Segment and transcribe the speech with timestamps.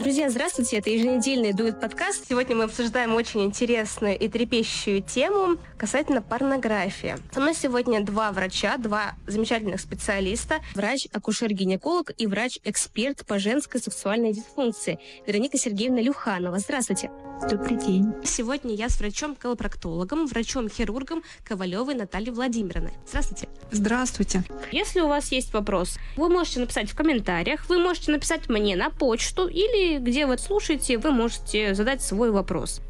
[0.00, 2.26] Друзья, здравствуйте, это еженедельный дует подкаст.
[2.26, 7.16] Сегодня мы обсуждаем очень интересную и трепещущую тему касательно порнографии.
[7.34, 10.60] Со мной сегодня два врача, два замечательных специалиста.
[10.74, 16.58] Врач-акушер-гинеколог и врач-эксперт по женской сексуальной дисфункции Вероника Сергеевна Люханова.
[16.58, 17.10] Здравствуйте.
[17.50, 18.12] Добрый день.
[18.24, 22.92] Сегодня я с врачом-колопроктологом, врачом-хирургом Ковалевой Натальей Владимировной.
[23.06, 23.48] Здравствуйте.
[23.70, 24.44] Здравствуйте.
[24.72, 28.90] Если у вас есть вопрос, вы можете написать в комментариях, вы можете написать мне на
[28.90, 32.80] почту или где вы слушаете, вы можете задать свой вопрос.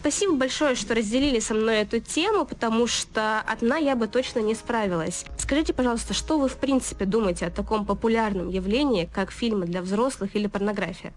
[0.00, 4.54] Спасибо большое, что разделили со мной эту тему, потому что одна я бы точно не
[4.54, 5.24] справилась.
[5.38, 10.34] Скажите, пожалуйста, что вы в принципе думаете о таком популярном явлении, как фильмы для взрослых
[10.36, 11.12] или порнография?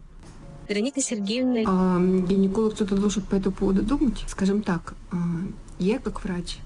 [0.70, 1.62] Вероника Сергеевна.
[1.66, 4.24] А, гинеколог что-то должен по этому поводу думать.
[4.28, 5.18] Скажем так, а,
[5.80, 6.58] я как врач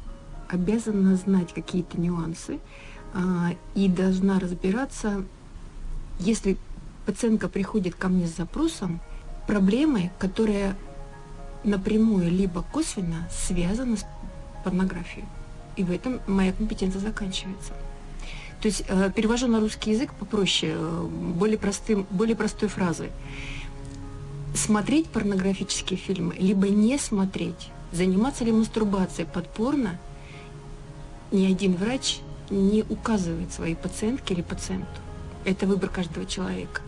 [0.48, 2.60] обязана знать какие-то нюансы
[3.14, 5.24] а, и должна разбираться,
[6.20, 6.58] если
[7.05, 9.00] пациентка приходит ко мне с запросом
[9.48, 10.76] проблемы, которая
[11.63, 14.05] напрямую либо косвенно связана с
[14.63, 15.26] порнографией.
[15.76, 17.74] И в этом моя компетенция заканчивается.
[18.62, 21.07] То есть э, перевожу на русский язык попроще, э,
[21.38, 23.12] более, простым, более простой фразой.
[24.55, 29.99] Смотреть порнографические фильмы, либо не смотреть, заниматься ли мастурбацией под порно,
[31.32, 34.87] ни один врач не указывает своей пациентке или пациенту.
[35.43, 36.82] Это выбор каждого человека.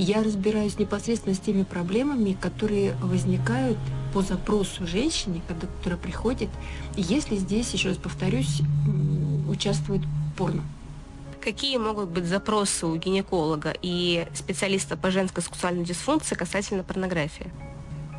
[0.00, 3.76] Я разбираюсь непосредственно с теми проблемами, которые возникают
[4.14, 6.50] по запросу женщине, когда, которая приходит,
[6.94, 8.62] если здесь, еще раз повторюсь,
[9.48, 10.02] участвует
[10.36, 10.62] порно.
[11.40, 17.50] Какие могут быть запросы у гинеколога и специалиста по женской сексуальной дисфункции касательно порнографии?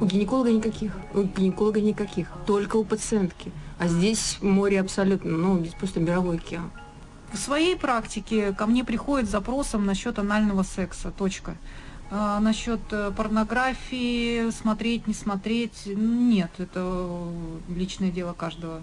[0.01, 0.91] У гинеколога никаких.
[1.13, 2.27] У гинеколога никаких.
[2.45, 3.53] Только у пациентки.
[3.77, 6.71] А здесь море абсолютно, ну, здесь просто мировой океан.
[7.31, 11.11] В своей практике ко мне приходит с запросом насчет анального секса.
[11.11, 11.55] Точка.
[12.11, 17.07] А, насчет э, порнографии, смотреть, не смотреть, нет, это
[17.69, 18.81] личное дело каждого.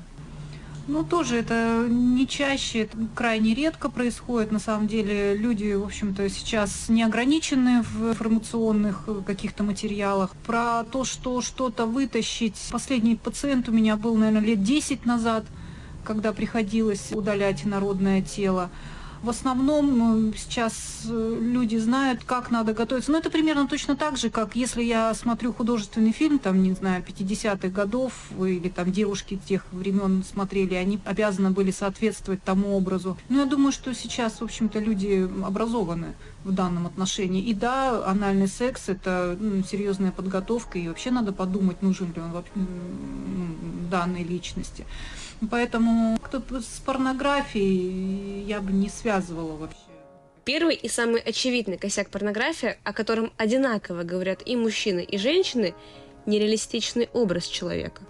[0.87, 4.53] Ну, тоже это не чаще, это крайне редко происходит.
[4.53, 10.31] На самом деле люди, в общем-то, сейчас не ограничены в информационных э, каких-то материалах.
[10.47, 12.55] Про то, что что-то вытащить.
[12.71, 15.45] Последний пациент у меня был, наверное, лет 10 назад–
[16.07, 18.71] когда приходилось удалять инородное тело.
[19.23, 23.11] В основном сейчас э, люди знают, как надо готовиться.
[23.11, 27.03] Но это примерно точно так же, как если я смотрю художественный фильм, там, не знаю,
[27.03, 33.17] 50-х годов, или там девушки тех времен смотрели, они обязаны были соответствовать тому образу.
[33.29, 36.15] Но я думаю, что сейчас, в общем-то, люди образованы
[36.45, 37.43] в данном отношении.
[37.43, 42.31] И да, анальный секс– это ну, серьезная подготовка, и вообще надо подумать, нужен ли он
[43.91, 44.85] данной личности.
[45.51, 49.79] Поэтому кто с порнографией я бы не связывала вообще.
[50.45, 55.75] Первый и самый очевидный косяк порнографии, о котором одинаково говорят и мужчины, и женщины,
[56.25, 58.03] нереалистичный образ человека.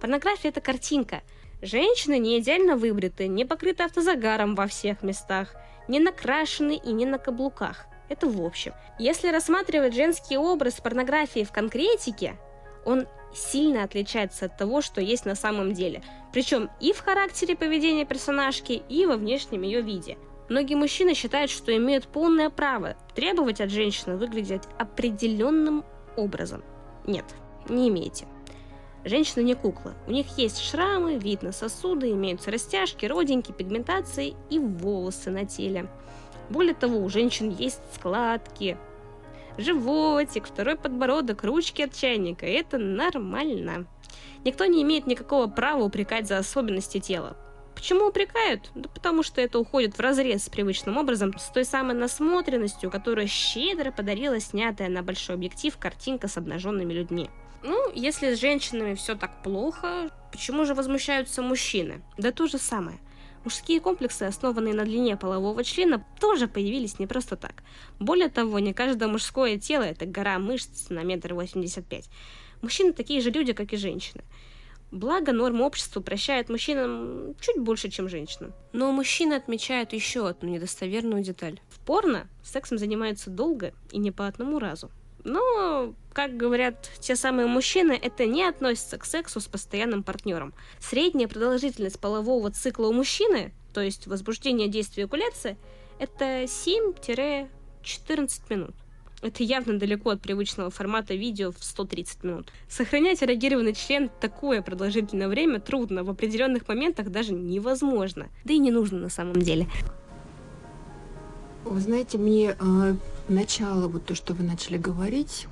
[0.00, 1.22] Порнография– это картинка.
[1.60, 5.54] Женщины не идеально выбриты, не покрыты автозагаром во всех местах,
[5.86, 7.86] не накрашены и не на каблуках.
[8.08, 8.72] Это в общем.
[8.98, 12.36] Если рассматривать женский образ порнографии в конкретике,
[12.84, 16.02] он сильно отличается от того, что есть на самом деле.
[16.32, 20.16] Причем и в характере поведения персонажки, и во внешнем ее виде.
[20.48, 25.84] Многие мужчины считают, что имеют полное право требовать от женщины выглядеть определенным
[26.16, 26.62] образом.
[27.06, 27.24] Нет,
[27.68, 28.26] не имеете.
[29.04, 29.94] Женщины не куклы.
[30.06, 35.88] У них есть шрамы, видно сосуды, имеются растяжки, родинки, пигментации и волосы на теле.
[36.50, 38.76] Более того, у женщин есть складки,
[39.58, 42.46] животик, второй подбородок, ручки от чайника.
[42.46, 43.86] Это нормально.
[44.44, 47.36] Никто не имеет никакого права упрекать за особенности тела.
[47.74, 48.70] Почему упрекают?
[48.74, 53.28] Да потому что это уходит в разрез с привычным образом, с той самой насмотренностью, которую
[53.28, 57.30] щедро подарила снятая на большой объектив картинка с обнаженными людьми.
[57.62, 62.02] Ну, если с женщинами все так плохо, почему же возмущаются мужчины?
[62.18, 62.98] Да то же самое–
[63.44, 67.62] Мужские комплексы, основанные на длине полового члена, тоже появились не просто так.
[67.98, 72.08] Более того, не каждое мужское тело– это гора мышц на метр восемьдесят пять.
[72.60, 74.22] Мужчины такие же люди, как и женщины.
[74.92, 78.52] Благо, норма общества прощает мужчинам чуть больше, чем женщинам.
[78.72, 81.60] Но мужчины отмечают еще одну недостоверную деталь.
[81.70, 84.90] В порно сексом занимаются долго и не по одному разу.
[85.24, 90.52] Но, как говорят те самые мужчины, это не относится к сексу с постоянным партнером.
[90.80, 95.56] Средняя продолжительность полового цикла у мужчины, то есть возбуждение действия экуляции,
[95.98, 97.46] это 7-14
[98.50, 98.74] минут.
[99.22, 102.52] Это явно далеко от привычного формата видео в 130 минут.
[102.68, 108.28] Сохранять эрогированный член такое продолжительное время трудно, в определенных моментах даже невозможно.
[108.44, 109.68] Да и не нужно на самом деле.
[111.64, 112.94] Вы знаете, мне э,
[113.28, 115.46] начало, вот то, что вы начали говорить,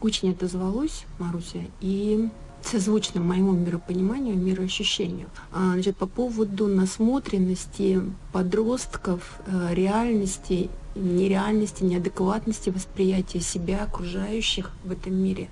[0.00, 2.28] очень отозвалось, Маруся, и
[2.62, 5.28] созвучно моему миропониманию, мироощущению.
[5.52, 8.00] А, значит, по поводу насмотренности
[8.32, 15.48] подростков, э, реальности, нереальности, неадекватности восприятия себя, окружающих в этом мире,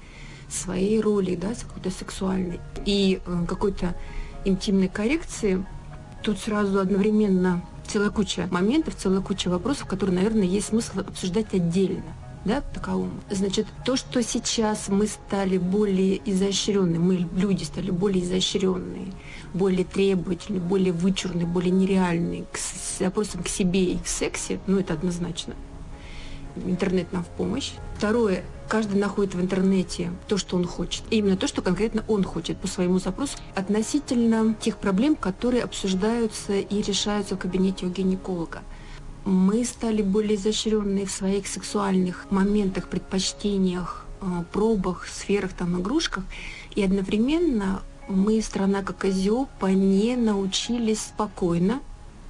[0.48, 3.96] своей роли, да, какой-то сексуальной и э, какой-то
[4.44, 5.66] интимной коррекции,
[6.22, 12.02] тут сразу одновременно целая куча моментов, целая куча вопросов, которые, наверное, есть смысл обсуждать отдельно
[12.46, 13.10] да, таковому.
[13.28, 19.12] Значит, то, что сейчас мы стали более изощренные, мы, люди, стали более изощренные,
[19.52, 24.78] более требовательные, более вычурные, более нереальные к, с вопросом к себе и к сексе, ну,
[24.78, 25.54] это однозначно.
[26.64, 27.72] Интернет нам в помощь.
[27.96, 31.04] Второе, каждый находит в интернете то, что он хочет.
[31.10, 36.54] И именно то, что конкретно он хочет по своему запросу относительно тех проблем, которые обсуждаются
[36.54, 38.62] и решаются в кабинете у гинеколога
[39.26, 46.24] мы стали более изощренные в своих сексуальных моментах, предпочтениях, э, пробах, сферах, там, игрушках.
[46.76, 51.80] И одновременно мы, страна как Азиопа, не научились спокойно,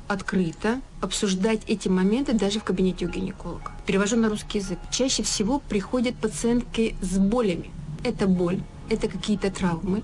[0.09, 3.73] открыто обсуждать эти моменты даже в кабинете у гинеколога.
[3.87, 4.79] Перевожу на русский язык.
[4.91, 7.71] Чаще всего приходят пациентки с болями.
[8.03, 10.03] Это боль, это какие-то травмы,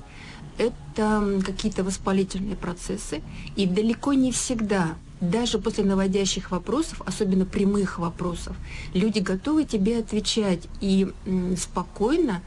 [0.58, 3.22] это какие-то воспалительные процессы.
[3.56, 8.56] И далеко не всегда даже после наводящих вопросов, особенно прямых вопросов,
[8.92, 11.12] люди готовы тебе отвечать и
[11.56, 12.42] спокойно,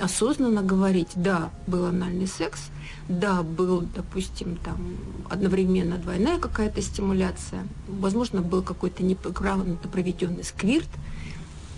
[0.00, 2.60] осознанно говорить, да, был анальный секс,
[3.08, 4.96] да, был, допустим, там
[5.28, 10.88] одновременно двойная какая-то стимуляция, возможно, был какой-то неправильно проведенный сквирт,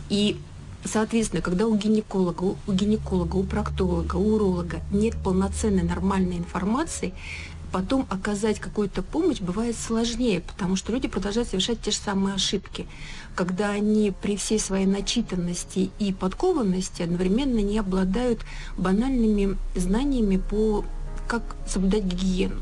[0.09, 0.39] и
[0.85, 7.13] Соответственно, когда у гинеколога, у гинеколога, у проктолога, у уролога нет полноценной нормальной информации,
[7.73, 12.87] потом оказать какую-то помощь бывает сложнее, потому что люди продолжают совершать те же самые ошибки,
[13.35, 18.41] когда они при всей своей начитанности и подкованности одновременно не обладают
[18.77, 20.85] банальными знаниями по
[21.27, 22.61] как соблюдать гигиену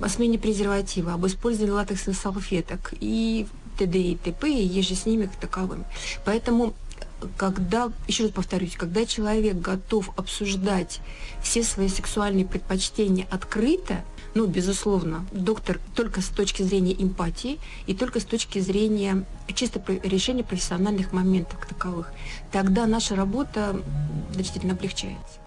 [0.00, 3.46] о смене презерватива, об использовании латексных салфеток и
[3.78, 3.98] т.д.
[3.98, 4.50] и т.п.
[4.50, 5.84] и еже с ними как таковым.
[6.24, 6.74] Поэтому
[7.36, 11.00] когда, еще раз повторюсь, когда человек готов обсуждать
[11.42, 14.04] все свои сексуальные предпочтения открыто,
[14.34, 19.24] ну, безусловно, доктор только с точки зрения эмпатии и только с точки зрения
[19.54, 22.12] чисто решения профессиональных моментов таковых,
[22.52, 23.80] тогда наша работа
[24.32, 25.40] значительно облегчается.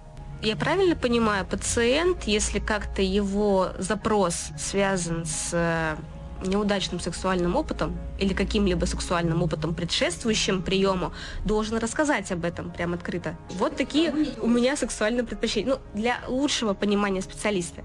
[0.44, 5.98] Я правильно понимаю, пациент, если как-то его запрос связан с
[6.46, 11.14] неудачным сексуальным опытом или каким-либо сексуальным опытом, предшествующим приему,
[11.46, 13.38] должен рассказать об этом прям открыто.
[13.52, 15.76] Вот такие у меня сексуальные предпочтения.
[15.76, 17.82] Ну, для лучшего понимания специалиста.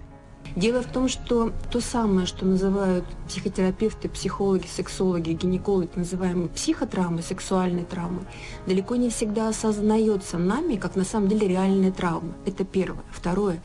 [0.57, 7.85] Дело в том, что то самое, что называют психотерапевты, психологи, сексологи, гинекологи, называемые психотравмы, сексуальные
[7.85, 8.21] травмы,
[8.67, 12.35] далеко не всегда осознается нами, как на самом деле реальная травма.
[12.47, 13.05] Это первое.
[13.11, 13.63] Второе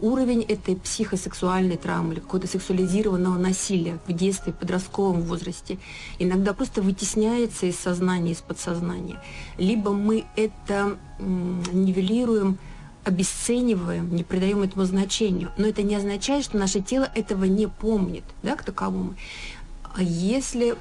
[0.00, 5.78] уровень этой психосексуальной травмы или какого-то сексуализированного насилия в детстве, в подростковом возрасте
[6.18, 9.22] иногда просто вытесняется из сознания, из подсознания.
[9.58, 12.58] Либо мы это нивелируем,
[13.06, 15.52] обесцениваем, не придаем этому значению.
[15.56, 19.14] Но это не означает, что наше тело этого не помнит, да, к таковому.
[19.94, 20.76] А если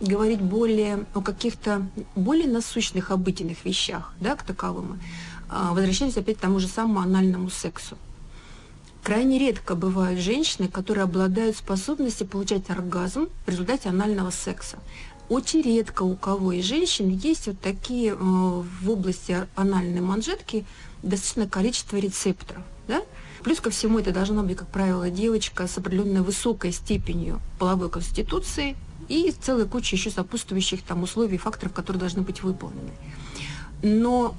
[0.00, 4.98] говорить более о каких-то более насущных, обыденных вещах, да, к таковому,
[5.48, 7.96] а, возвращаемся опять к тому же самому анальному сексу.
[9.02, 14.78] Крайне редко бывают женщины, которые обладают способностью получать оргазм в результате анального секса.
[15.28, 20.64] Очень редко у кого из женщин есть вот такие э, в области анальной манжетки
[21.02, 22.62] достаточное количество рецепторов.
[22.86, 23.02] Да?
[23.42, 28.76] Плюс ко всему это должна быть, как правило, девочка с определенной высокой степенью половой конституции
[29.08, 32.90] и целая куча еще сопутствующих там условий факторов, которые должны быть выполнены.
[33.82, 34.34] Но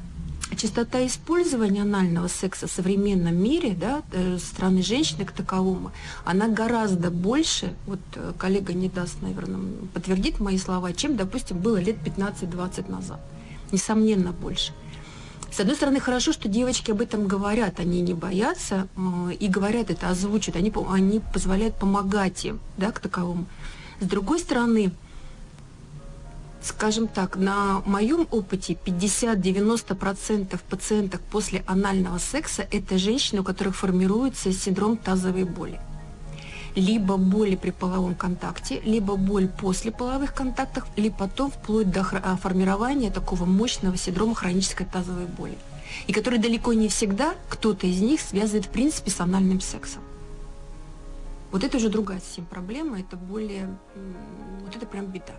[0.57, 5.91] частота использования анального секса в современном мире, да, э, страны женщины к таковому,
[6.25, 9.61] она гораздо больше, вот э, коллега не даст, наверное,
[9.93, 13.19] подтвердит мои слова, чем, допустим, было лет 15-20 назад.
[13.71, 14.73] Несомненно, больше.
[15.51, 19.89] С одной стороны, хорошо, что девочки об этом говорят, они не боятся э, и говорят
[19.89, 23.45] это, озвучат, они, они позволяют помогать им, да, к таковому.
[23.99, 24.91] С другой стороны,
[26.61, 34.53] скажем так, на моем опыте 50-90% пациенток после анального секса– это женщины, у которых формируется
[34.53, 35.79] синдром тазовой боли.
[36.75, 42.37] Либо боли при половом контакте, либо боль после половых контактов, либо потом вплоть до а,
[42.37, 45.57] формирования такого мощного синдрома хронической тазовой боли.
[46.07, 50.01] И который далеко не всегда кто-то из них связывает в принципе с анальным сексом.
[51.51, 53.67] Вот это уже другая совсем проблема, это более,
[54.63, 55.33] вот это прям беда.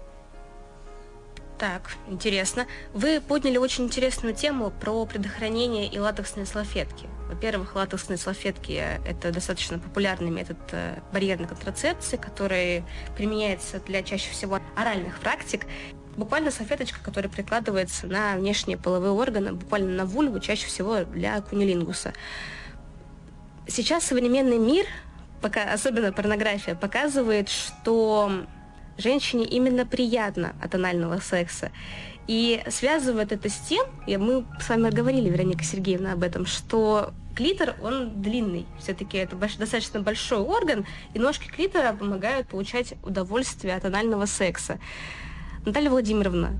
[1.61, 2.67] Так, интересно.
[2.95, 7.07] Вы подняли очень интересную тему про предохранение и латексные салфетки.
[7.29, 12.83] Во-первых, латексные салфетки– это достаточно популярный метод э, барьерной контрацепции, который
[13.14, 15.67] применяется для чаще всего оральных практик.
[16.17, 22.14] Буквально салфеточка, которая прикладывается на внешние половые органы, буквально на вульву, чаще всего для кунилингуса.
[23.69, 24.87] Сейчас современный мир,
[25.43, 28.47] пока, особенно порнография, показывает, что
[29.00, 31.71] женщине именно приятно от анального секса.
[32.26, 37.12] И связывает это с тем, и мы с вами говорили, Вероника Сергеевна, об этом, что
[37.35, 38.66] клитор, он длинный.
[38.78, 44.78] Все-таки это больш, достаточно большой орган, и ножки клитора помогают получать удовольствие от анального секса.
[45.64, 46.52] Наталья Владимировна,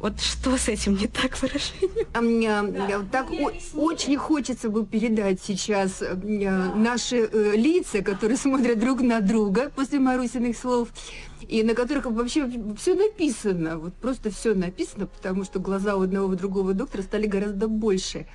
[0.00, 2.06] вот что с этим не так выражение?
[2.14, 8.78] А мне так о- очень хочется бы передать сейчас э, наши э, лица, которые смотрят
[8.78, 10.88] друг на друга после Марусиных слов,
[11.46, 16.32] и на которых вообще все написано, вот просто все написано, потому что глаза у одного
[16.32, 18.26] и другого доктора стали гораздо больше.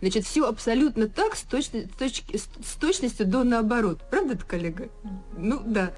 [0.00, 4.02] Значит, все абсолютно так, с, точно, с, точки, с точностью до наоборот.
[4.10, 4.88] Правда, коллега?
[5.36, 5.92] Ну, да.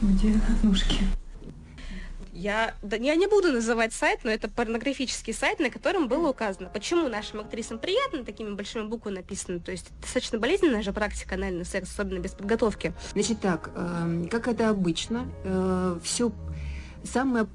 [0.00, 1.04] Где ножки?
[2.34, 6.68] Я, да, я не буду называть сайт, но это порнографический сайт, на котором было указано,
[6.68, 9.60] почему нашим актрисам приятно, такими большими буквами написано.
[9.60, 12.92] То есть достаточно болезненная же практика анальный секс, особенно без подготовки.
[13.12, 16.32] Значит так, э, как это обычно, э, все
[17.04, 17.46] самая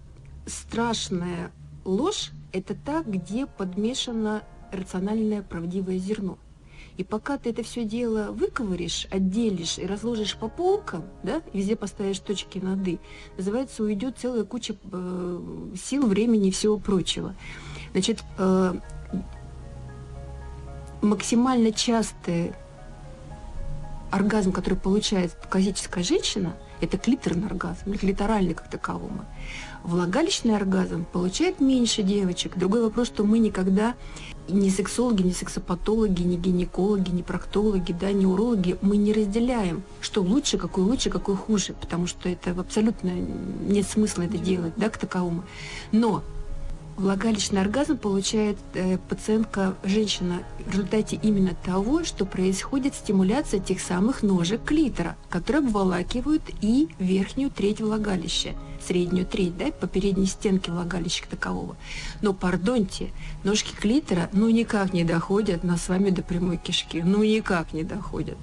[0.48, 1.52] страшная
[1.84, 6.38] ложь это та, где подмешано рациональное правдивое зерно.
[7.00, 12.20] И пока ты это все дело выковыришь, отделишь и разложишь по полкам, да, везде поставишь
[12.20, 13.00] точки над «и»,
[13.38, 15.41] называется, уйдет целая куча э,
[15.82, 17.36] сил, времени и всего прочего.
[17.94, 18.74] Значит, э,
[21.01, 22.51] максимально частый
[24.12, 29.24] оргазм, который получает классическая женщина, это клиторный оргазм, или клиторальный как таковому.
[29.84, 32.58] Влагалищный оргазм получает меньше девочек.
[32.58, 33.96] Другой вопрос, что мы никогда
[34.48, 40.22] ни сексологи, ни сексопатологи, ни гинекологи, ни проктологи, да, ни урологи, мы не разделяем, что
[40.22, 44.98] лучше, какой лучше, какой хуже, потому что это абсолютно нет смысла это делать, да, к
[44.98, 45.44] таковому.
[45.92, 46.24] Но
[47.00, 54.22] влагалищный оргазм получает э, пациентка, женщина, в результате именно того, что происходит стимуляция тех самых
[54.22, 58.53] ножек клитора, которые обволакивают и верхнюю треть влагалища,
[58.86, 61.77] среднюю треть, да, по передней стенке влагалища такового.
[62.22, 63.10] Но, пардоньте,
[63.44, 67.84] ножки клитора ну никак не доходят нас с вами до прямой кишки, ну никак не
[67.84, 68.38] доходят.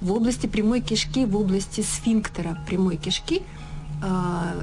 [0.00, 3.42] В области прямой кишки, в области сфинктера прямой кишки–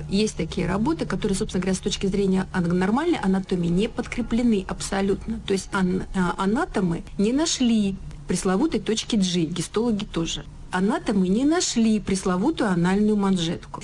[0.10, 5.40] есть такие работы, которые, собственно говоря, с точки зрения нормальной анатомии не подкреплены абсолютно.
[5.48, 7.96] То есть а, анатомы не нашли
[8.28, 10.46] пресловутой точки G, гистологи тоже.
[10.72, 13.82] Анатомы не нашли пресловутую анальную манжетку.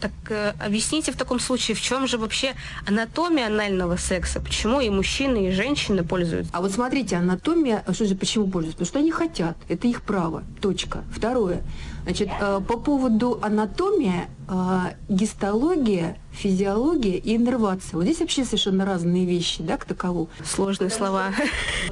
[0.00, 2.54] Так э, объясните в таком случае, в чем же вообще
[2.86, 4.40] анатомия анального секса?
[4.40, 6.50] Почему и мужчины, и женщины пользуются?
[6.52, 8.78] А вот смотрите, анатомия, что же, почему пользуются?
[8.78, 11.04] Потому что они хотят, это их право, точка.
[11.10, 11.62] Второе,
[12.02, 17.96] значит, э, по поводу анатомии, э, гистология физиология и иннервация.
[17.96, 20.28] Вот здесь вообще совершенно разные вещи, да, к такову.
[20.44, 21.32] Сложные слова.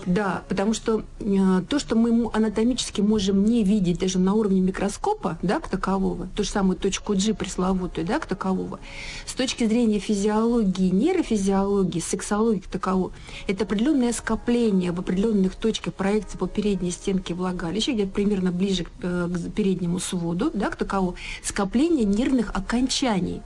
[0.04, 5.38] Да, потому что э, то, что мы анатомически можем не видеть даже на уровне микроскопа,
[5.42, 8.80] да, к такового, ту же самую точку G пресловутую, да, к такового,
[9.26, 13.12] с точки зрения физиологии, нейрофизиологии, сексологии к таковому,
[13.46, 18.88] это определенное скопление в определенных точках проекции по передней стенке влагалища, где примерно ближе к,
[19.02, 23.42] э, к переднему своду, да, к таковому, скопление нервных окончаний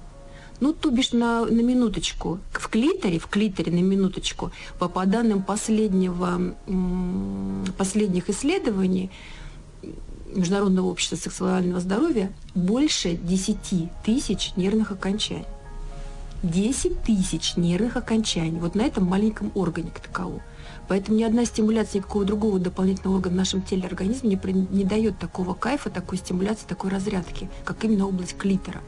[0.61, 2.39] ну, то бишь на, на минуточку.
[2.53, 6.55] В клиторе, в клиторе на минуточку, по, по данным последнего,
[7.77, 9.11] последних исследований
[10.35, 13.57] Международного общества сексуального здоровья, больше 10
[14.05, 15.45] тысяч нервных окончаний.
[16.43, 20.43] 10 тысяч нервных окончаний вот на этом маленьком органе к таковому.
[20.89, 25.19] Поэтому ни одна стимуляция никакого другого дополнительного органа в нашем теле организме не, не дает
[25.19, 28.81] такого кайфа, такой стимуляции, такой разрядки, как именно область клитора.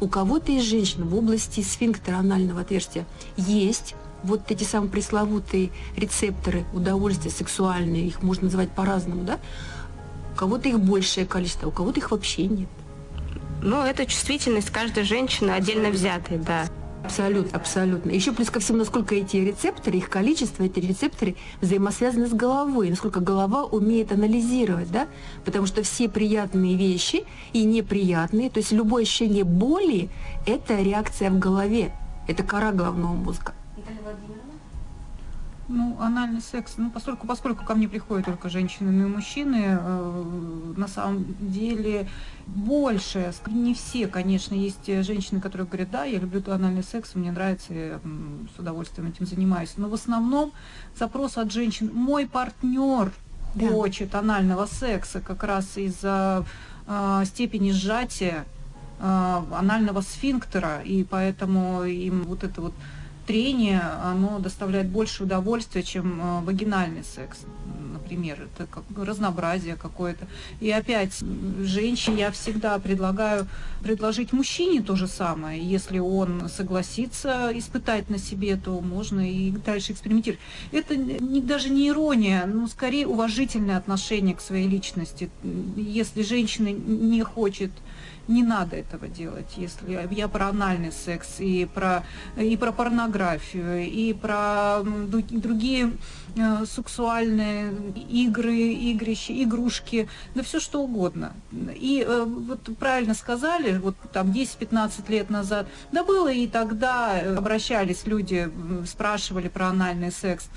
[0.00, 3.04] У кого-то из женщин в области сфинктера анального отверстия
[3.36, 9.38] есть вот эти самые пресловутые рецепторы удовольствия сексуальные, их можно называть по-разному, да?
[10.34, 12.68] У кого-то их большее количество, у кого-то их вообще нет.
[13.62, 16.66] Ну, это чувствительность каждой женщины отдельно взятой, да.
[17.02, 18.10] Абсолютно, абсолютно.
[18.10, 23.20] Еще плюс ко всему, насколько эти рецепторы, их количество, эти рецепторы взаимосвязаны с головой, насколько
[23.20, 25.08] голова умеет анализировать, да?
[25.44, 30.10] Потому что все приятные вещи и неприятные, то есть любое ощущение боли–
[30.46, 31.92] это реакция в голове,
[32.28, 33.54] это кора головного мозга.
[35.72, 40.72] Ну, анальный секс, ну, поскольку, поскольку ко мне приходят только женщины, но и мужчины, э,
[40.76, 42.08] на самом деле
[42.46, 47.72] больше, не все, конечно, есть женщины, которые говорят, да, я люблю анальный секс, мне нравится,
[47.72, 48.00] я
[48.56, 50.50] с удовольствием этим занимаюсь, но в основном
[50.98, 53.12] запрос от женщин, мой партнер
[53.54, 53.68] да.
[53.68, 56.44] хочет анального секса как раз из-за
[56.88, 58.44] э, степени сжатия
[58.98, 62.74] э, анального сфинктера, и поэтому им вот это вот
[63.30, 67.38] трение, оно доставляет больше удовольствия, чем э, вагинальный секс,
[67.92, 68.40] например.
[68.42, 70.26] Это как разнообразие какое-то.
[70.58, 71.22] И опять,
[71.60, 73.46] женщине я всегда предлагаю
[73.84, 75.62] предложить мужчине то же самое.
[75.62, 80.40] Если он согласится испытать на себе, то можно и дальше экспериментировать.
[80.72, 85.30] Это не, даже не ирония, но скорее уважительное отношение к своей личности.
[85.76, 87.70] Если женщина не хочет
[88.30, 89.54] не надо этого делать.
[89.56, 92.04] Если я про анальный секс, и про,
[92.36, 95.92] и про порнографию, и про другие
[96.36, 97.72] э, сексуальные
[98.08, 101.32] игры, игрища, игрушки, да все что угодно.
[101.52, 107.34] И э, вот правильно сказали, вот там 10-15 лет назад, да было и тогда, э,
[107.34, 108.50] обращались люди,
[108.86, 110.48] спрашивали про анальный секс.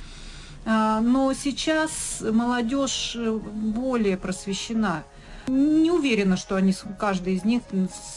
[0.65, 5.03] А, но сейчас молодежь более просвещена.
[5.47, 7.63] Не уверена, что они, каждый из них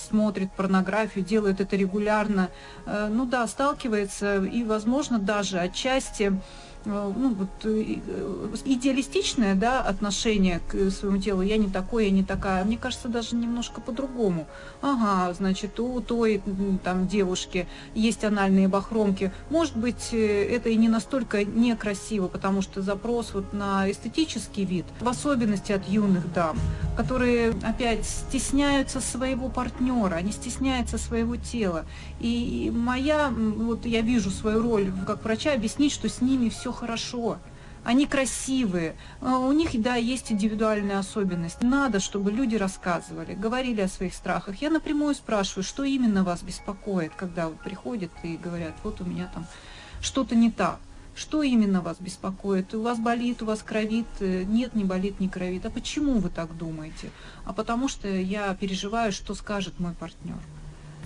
[0.08, 2.50] смотрит порнографию, делает это регулярно.
[2.86, 6.32] Э, ну да, сталкивается и, возможно, даже отчасти
[6.86, 7.96] ну, вот, э,
[8.64, 13.34] идеалистичное да, отношение к своему телу, я не такой, я не такая, мне кажется, даже
[13.34, 14.46] немножко по-другому.
[14.82, 16.42] Ага, значит, у той
[16.84, 19.32] там девушки есть анальные бахромки.
[19.50, 24.86] Может быть, э, это и не настолько некрасиво, потому что запрос вот на эстетический вид,
[25.00, 26.56] в особенности от юных дам,
[26.96, 31.84] которые опять стесняются своего партнера, они стесняются своего тела.
[32.20, 37.38] И моя, вот я вижу свою роль как врача, объяснить, что с ними все хорошо.
[37.84, 41.62] Они красивые, а у них, да, есть индивидуальная особенность.
[41.62, 44.60] Надо, чтобы люди рассказывали, говорили о своих страхах.
[44.60, 49.30] Я напрямую спрашиваю, что именно вас беспокоит, когда вот приходят и говорят, вот у меня
[49.32, 49.46] там
[50.00, 50.80] что-то не так.
[51.14, 52.74] Что именно вас беспокоит?
[52.74, 54.06] У вас болит, у вас кровит?
[54.20, 55.64] Нет, не болит, не кровит.
[55.64, 57.10] А почему вы так думаете?
[57.44, 60.40] А потому что я переживаю, что скажет мой партнер.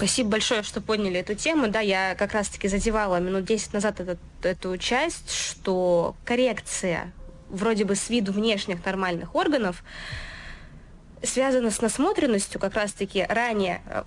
[0.01, 1.69] Спасибо большое, что подняли эту тему.
[1.69, 7.13] Да, я как раз-таки задевала минут 10 назад этот, эту часть, что коррекция
[7.51, 9.85] вроде бы с виду внешних нормальных органов
[11.23, 14.05] связана с насмотренностью, как раз-таки ранее, э,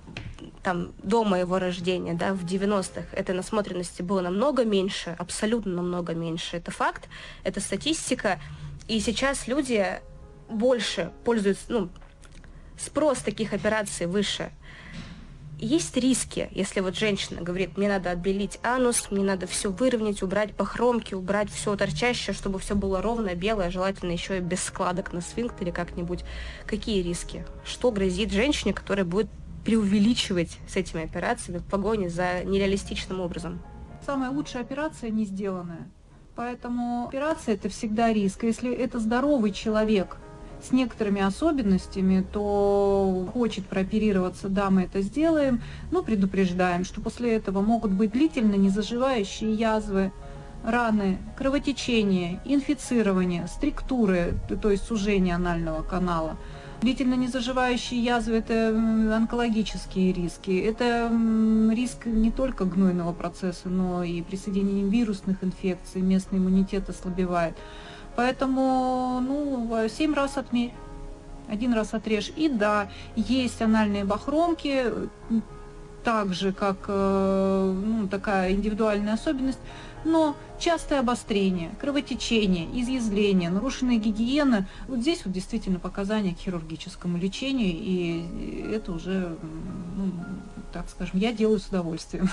[0.63, 6.57] там, до моего рождения, да, в 90-х, этой насмотренности было намного меньше, абсолютно намного меньше.
[6.57, 7.07] Это факт,
[7.43, 8.41] это статистика.
[8.87, 9.85] И сейчас люди
[10.49, 11.89] больше пользуются, ну,
[12.79, 14.51] спрос таких операций выше–
[15.63, 20.53] есть риски, если вот женщина говорит, мне надо отбелить анус, мне надо все выровнять, убрать
[20.53, 25.21] похромки, убрать все торчащее, чтобы все было ровно, белое, желательно еще и без складок на
[25.21, 26.25] сфинктере как-нибудь.
[26.65, 27.45] Какие риски?
[27.63, 29.29] Что грозит женщине, которая будет
[29.63, 33.61] преувеличивать с этими операциями в погоне за нереалистичным образом?
[34.05, 35.89] Самая лучшая операция не сделанная.
[36.35, 38.43] Поэтому операция это всегда риск.
[38.43, 40.17] Если это здоровый человек,
[40.63, 47.61] с некоторыми особенностями, то хочет прооперироваться, да, мы это сделаем, но предупреждаем, что после этого
[47.61, 50.11] могут быть длительно незаживающие язвы,
[50.63, 56.37] раны, кровотечение, инфицирование, структуры, то есть сужение анального канала.
[56.81, 58.69] Длительно незаживающие язвы– это
[59.15, 60.51] онкологические риски.
[60.59, 61.09] Это
[61.71, 67.55] риск не только гнойного процесса, но и присоединением вирусных инфекций, местный иммунитет ослабевает.
[68.15, 70.73] Поэтому, ну, семь раз отмерь,
[71.47, 72.31] один раз отрежь.
[72.35, 74.85] И да, есть анальные бахромки,
[76.03, 79.59] так же, как э, ну, такая индивидуальная особенность,
[80.03, 87.71] но частое обострение, кровотечение, изъязвление, нарушенная гигиена, вот здесь вот действительно показания к хирургическому лечению,
[87.73, 89.37] и это уже,
[89.95, 90.11] ну,
[90.73, 92.29] так скажем, я делаю с удовольствием.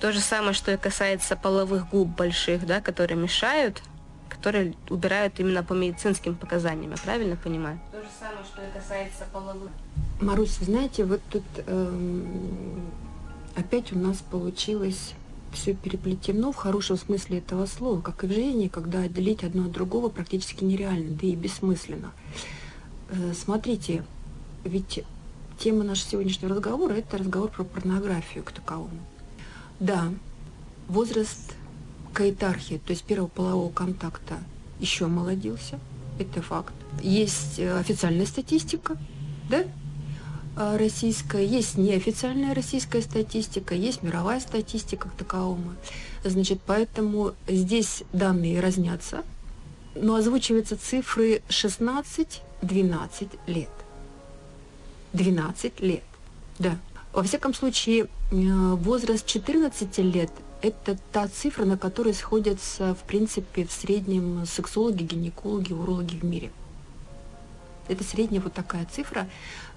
[0.00, 3.82] То же самое, что и касается половых губ больших, да, которые мешают,
[4.28, 7.78] которые убирают именно по медицинским показаниям, я правильно понимаю?
[7.92, 9.70] То же самое, что и касается половых.
[10.20, 12.82] Марусь, знаете, вот тут эм,
[13.56, 15.14] опять у нас получилось
[15.52, 19.72] все переплетено в хорошем смысле этого слова, как и в жизни, когда отделить одно от
[19.72, 22.12] другого практически нереально, да и бессмысленно.
[23.10, 24.04] Э, смотрите,
[24.64, 25.04] ведь
[25.58, 29.00] тема нашего сегодняшнего разговора– это разговор про порнографию к таковому.
[29.84, 30.10] Да,
[30.88, 31.54] возраст
[32.14, 34.38] каэтархии, то есть первого полового контакта,
[34.80, 35.78] еще молодился.
[36.18, 36.72] Это факт.
[37.02, 38.96] Есть э, официальная статистика,
[39.50, 39.64] да?
[40.56, 45.76] а, российская, есть неофициальная российская статистика, есть мировая статистика как таковая.
[46.24, 49.22] Значит, поэтому здесь данные разнятся,
[49.94, 52.38] но озвучиваются цифры 16-12
[53.48, 53.68] лет.
[55.12, 56.04] 12 лет,
[56.58, 56.78] да.
[57.14, 60.30] Во всяком случае, э, возраст 14 лет–
[60.62, 66.50] это та цифра, на которой сходятся, в принципе, в среднем сексологи, гинекологи, урологи в мире.
[67.86, 69.28] Это средняя вот такая цифра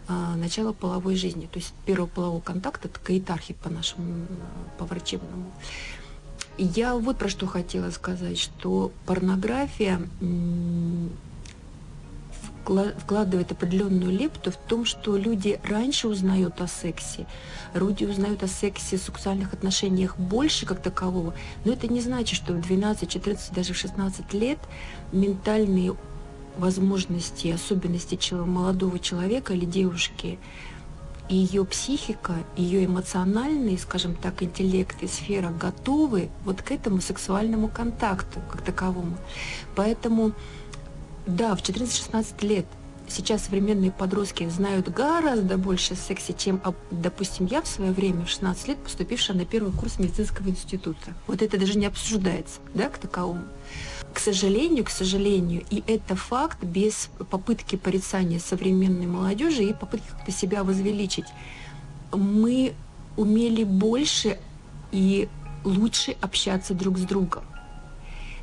[0.08, 4.26] а, начала половой жизни, то есть первого полового контакта, это каитархи по нашему,
[4.80, 5.52] по врачебному.
[6.58, 10.02] Я вот про что хотела сказать, что порнография
[12.98, 17.26] вкладывает определенную лепту в том, что люди раньше узнают о сексе,
[17.74, 21.34] люди узнают о сексе, сексуальных отношениях больше как такового,
[21.66, 24.60] но это не значит, что в 12, 14, даже в 16 лет
[25.12, 25.96] ментальные
[26.58, 30.40] возможности, особенности молодого человека или девушки,
[31.30, 38.40] ее психика, ее эмоциональный, скажем так, интеллект и сфера готовы вот к этому сексуальному контакту
[38.50, 39.18] как таковому.
[39.76, 40.32] Поэтому
[41.28, 42.66] да, в 14-16 лет
[43.10, 46.62] сейчас современные подростки знают гораздо больше о сексе, чем,
[46.92, 51.14] допустим, я в свое время, в 16 лет, поступившая на первый курс медицинского института.
[51.28, 53.44] Вот это даже не обсуждается, да, к таковому.
[54.14, 60.32] К сожалению, к сожалению, и это факт без попытки порицания современной молодежи и попытки как-то
[60.32, 61.28] себя возвеличить.
[62.12, 62.74] Мы
[63.16, 64.40] умели больше
[64.92, 65.28] и
[65.64, 67.44] лучше общаться друг с другом.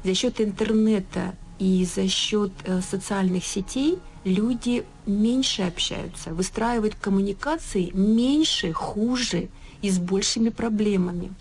[0.04, 8.72] За счет интернета и за счет э, социальных сетей люди меньше общаются, выстраивают коммуникации меньше,
[8.72, 9.48] хуже
[9.82, 11.32] и с большими проблемами.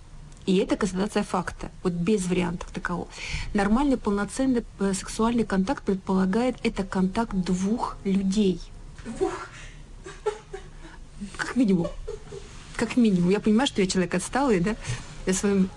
[0.46, 3.08] И это констатация факта, вот без вариантов такового.
[3.54, 8.60] Нормальный полноценный э, сексуальный контакт предполагает это контакт двух людей.
[9.06, 9.32] Двух?
[11.38, 11.88] Как минимум.
[12.76, 13.30] Как минимум.
[13.30, 14.76] Я понимаю, что я человек отсталый, да,
[15.26, 15.70] я своем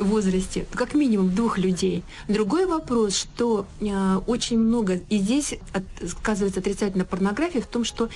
[0.00, 2.02] возрасте, как минимум двух людей.
[2.28, 8.08] Другой вопрос, что э, очень много, и здесь от, сказывается отрицательная порнография в том, что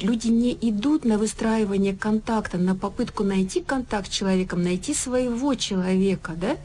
[0.00, 6.34] люди не идут на выстраивание контакта, на попытку найти контакт с человеком, найти своего человека,
[6.36, 6.56] да,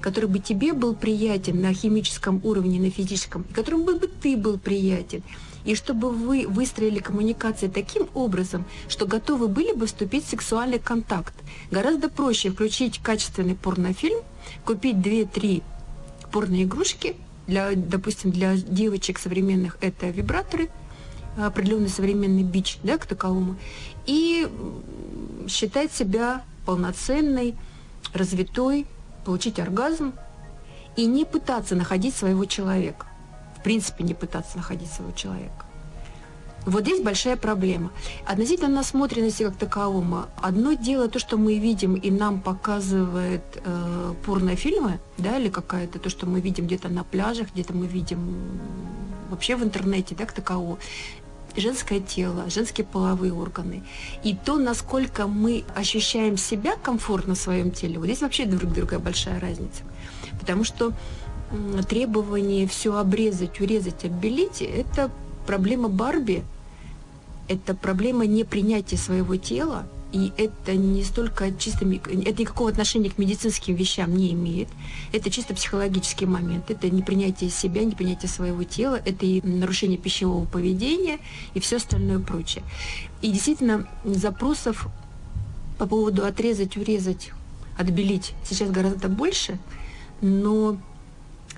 [0.00, 4.36] который бы тебе был приятен на химическом уровне, на физическом, и которым бы, бы ты
[4.36, 5.22] был приятен
[5.64, 11.34] и чтобы вы выстроили коммуникации таким образом, что готовы были бы вступить в сексуальный контакт.
[11.70, 14.20] Гораздо проще включить качественный порнофильм,
[14.64, 15.62] купить 2-3
[16.30, 20.68] порноигрушки, для, допустим, для девочек современных это вибраторы,
[21.36, 23.56] определенный современный бич да, к таковому,
[24.06, 24.48] и
[25.48, 27.54] считать себя полноценной,
[28.12, 28.86] развитой,
[29.24, 30.12] получить оргазм
[30.96, 33.06] и не пытаться находить своего человека
[33.62, 35.64] принципе не пытаться находить своего человека.
[36.64, 37.90] Вот здесь большая проблема.
[38.24, 45.00] Относительно насмотренности как таковому, одно дело то, что мы видим и нам показывает э, порнофильмы,
[45.18, 48.36] да, или какая-то то, что мы видим где-то на пляжах, где-то мы видим
[49.28, 50.78] вообще в интернете, да, к таковому
[51.56, 53.82] женское тело, женские половые органы.
[54.22, 59.00] И то, насколько мы ощущаем себя комфортно в своем теле, вот здесь вообще друг другая
[59.00, 59.82] большая разница.
[60.40, 60.92] Потому что
[61.88, 65.10] требование все обрезать, урезать, обелить, это
[65.46, 66.44] проблема Барби,
[67.48, 73.74] это проблема непринятия своего тела, и это не столько чисто, это никакого отношения к медицинским
[73.74, 74.68] вещам не имеет.
[75.10, 76.70] Это чисто психологический момент.
[76.70, 81.18] Это непринятие себя, непринятие своего тела, это и нарушение пищевого поведения
[81.54, 82.62] и все остальное прочее.
[83.22, 84.88] И действительно запросов
[85.78, 87.30] по поводу отрезать, урезать,
[87.78, 89.58] отбелить сейчас гораздо больше,
[90.20, 90.76] но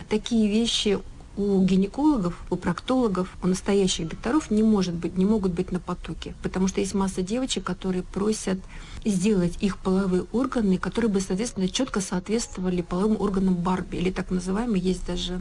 [0.08, 0.98] такие вещи
[1.36, 6.34] у гинекологов, у проктологов, у настоящих докторов не может быть, не могут быть на потоке,
[6.42, 8.58] потому что есть масса девочек, которые просят
[9.04, 14.82] сделать их половые органы, которые бы, соответственно, четко соответствовали половым органам Барби, или так называемые,
[14.82, 15.38] есть даже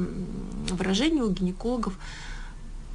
[0.70, 1.94] выражение у гинекологов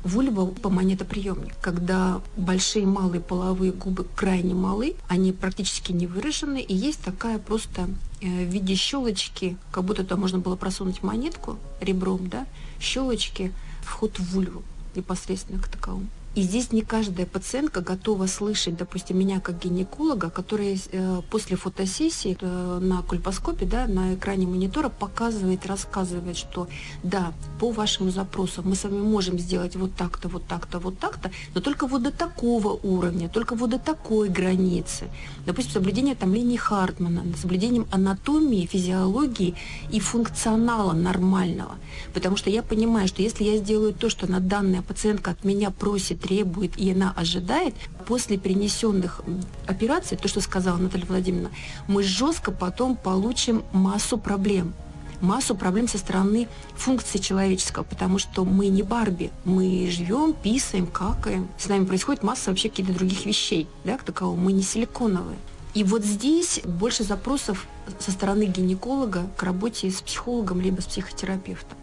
[0.05, 6.75] Вульва по монетоприемник, когда большие малые половые губы крайне малы, они практически не выражены, и
[6.75, 7.89] есть такая просто
[8.21, 12.47] э, в виде щелочки, как будто туда можно было просунуть монетку ребром, да,
[12.81, 14.63] щелочки, вход в вульву
[14.95, 16.07] непосредственно к таковому.
[16.39, 22.39] И здесь не каждая пациентка готова слышать, допустим, меня как гинеколога, который э, после фотосессии
[22.41, 26.69] э, на кульпоскопе, да, на экране монитора показывает, рассказывает, что
[27.03, 31.33] да, по вашему запросу мы с вами можем сделать вот так-то, вот так-то, вот так-то,
[31.57, 35.07] но только вот до такого уровня, только вот до такой границы.
[35.45, 39.57] Допустим, соблюдение там линии Хартмана, соблюдением анатомии, физиологии
[39.91, 41.75] и функционала нормального.
[42.15, 45.73] Потому что я понимаю, что если я сделаю то, что на данная пациентка от меня
[45.73, 47.75] просит требует и она ожидает,
[48.07, 49.23] после перенесенных
[49.67, 51.51] операций, то, что сказала Наталья Владимировна,
[51.87, 54.75] мы жестко потом получим массу проблем
[55.21, 61.49] массу проблем со стороны функции человеческого, потому что мы не Барби, мы живем, писаем, какаем,
[61.59, 65.37] с нами происходит масса вообще каких-то других вещей, да, к таковому, мы не силиконовые.
[65.75, 67.67] И вот здесь больше запросов
[67.99, 71.78] со стороны гинеколога к работе с психологом либо с психотерапевтом.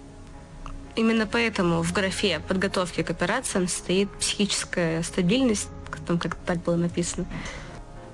[0.96, 5.68] Именно поэтому в графе подготовки к операциям стоит психическая стабильность,
[6.08, 7.26] там как так было написано.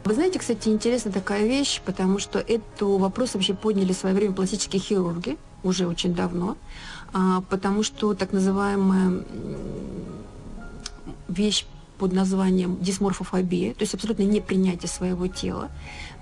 [0.04, 4.34] Вы знаете, кстати, интересная такая вещь, потому что эту вопрос вообще подняли в свое время
[4.34, 6.58] пластические хирурги уже очень давно,
[7.14, 9.24] а, потому что так называемая
[11.28, 11.66] вещь
[12.00, 15.70] под названием дисморфофобия, то есть абсолютно непринятие своего тела.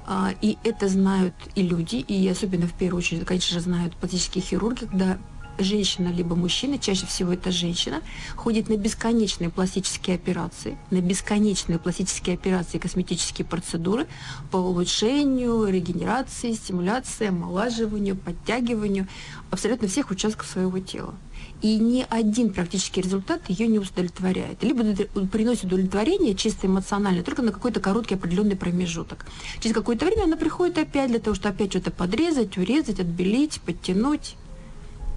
[0.06, 4.44] А, и это знают и люди, и особенно в первую очередь, конечно же, знают пластические
[4.44, 5.18] хирурги, когда
[5.60, 8.02] женщина либо мужчина, чаще всего это женщина,
[8.36, 14.08] ходит на бесконечные пластические операции, на бесконечные пластические операции, косметические процедуры
[14.52, 19.08] по улучшению, регенерации, стимуляции, омолаживанию, подтягиванию
[19.52, 21.14] абсолютно всех участков своего тела.
[21.62, 24.64] И ни один практический результат ее не удовлетворяет.
[24.64, 24.84] Либо
[25.28, 29.26] приносит удовлетворение чисто эмоционально, только на какой-то короткий определенный промежуток.
[29.60, 34.36] Через какое-то время она приходит опять для того, чтобы опять что-то подрезать, урезать, отбелить, подтянуть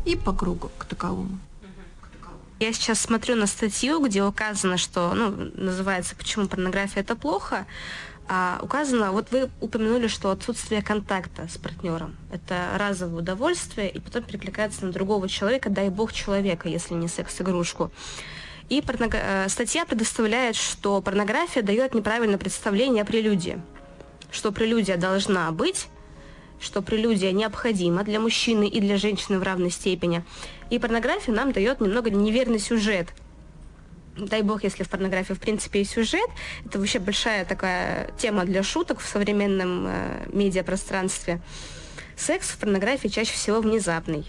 [0.05, 1.39] и по кругу к таковому.
[2.61, 7.67] Я сейчас смотрю на статью, где указано, что, ну, называется «Почему порнография это плохо?»,
[8.29, 14.23] а указано, вот вы упомянули, что отсутствие контакта с партнером– это разовое удовольствие, и потом
[14.23, 17.91] перекликается на другого человека, дай бог человека, если не секс-игрушку.
[18.69, 19.15] И порног...
[19.15, 23.61] Э, статья предоставляет, что порнография дает неправильное представление о прелюдии,
[24.31, 25.89] что прелюдия должна быть,
[26.63, 30.25] что прелюдия необходима для мужчины и для женщины в равной степени.
[30.71, 33.09] И порнография нам дает немного неверный сюжет.
[34.17, 36.29] Дай бог, если в порнографии в принципе есть сюжет.
[36.65, 41.41] Это вообще большая такая тема для шуток в современном э, медиапространстве.
[42.17, 44.27] Секс в порнографии чаще всего внезапный.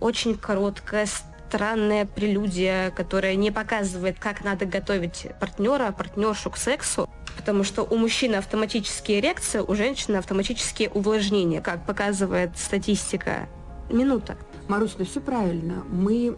[0.00, 1.06] Очень короткая,
[1.48, 7.08] странная прелюдия, которая не показывает, как надо готовить партнера, партнершу к сексу
[7.40, 13.48] потому что у мужчины автоматические эрекции, у женщины автоматические увлажнения, как показывает статистика.
[13.90, 14.36] Минута.
[14.68, 15.82] Марусь, ну все правильно.
[15.90, 16.36] Мы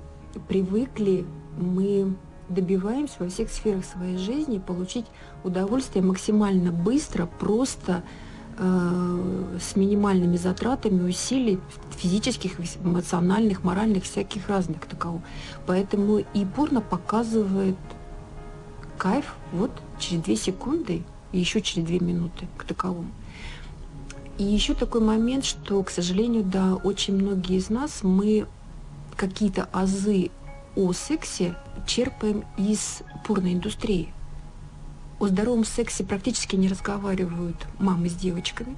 [0.49, 1.27] привыкли,
[1.59, 2.15] мы
[2.49, 5.07] добиваемся во всех сферах своей жизни получить
[5.43, 8.05] удовольствие максимально быстро, просто
[8.59, 11.59] э, с минимальными затратами усилий
[11.97, 15.23] физических, эмоциональных, моральных, всяких разных таковых.
[15.67, 17.77] Поэтому и порно показывает
[19.03, 23.11] кайф вот через 2 секунды и еще через 2 минуты к таковому.
[24.39, 28.47] И еще такой момент, что, к сожалению, да, очень многие из нас, мы
[29.17, 30.31] какие-то азы
[30.77, 34.13] о сексе черпаем из порноиндустрии.
[35.19, 38.77] О здоровом сексе практически не разговаривают мамы с девочками.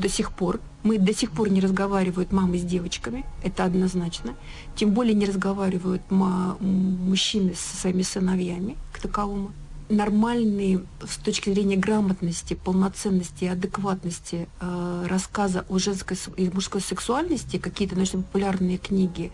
[0.00, 0.60] До сих пор.
[0.82, 4.34] Мы до сих пор не разговаривают мамы с девочками, это однозначно.
[4.76, 9.50] Тем более не разговаривают мужчины со своими сыновьями к таковому
[9.88, 17.58] нормальные с точки зрения грамотности, полноценности и адекватности э, рассказа о женской и мужской сексуальности,
[17.58, 19.30] какие-то наши популярные книги,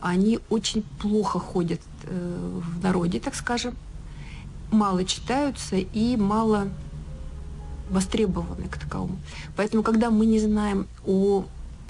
[0.00, 3.76] они очень плохо ходят э, в народе, так скажем,
[4.72, 6.68] мало читаются и мало
[7.92, 9.18] востребованы к таковому.
[9.56, 11.44] Поэтому, когда мы не знаем о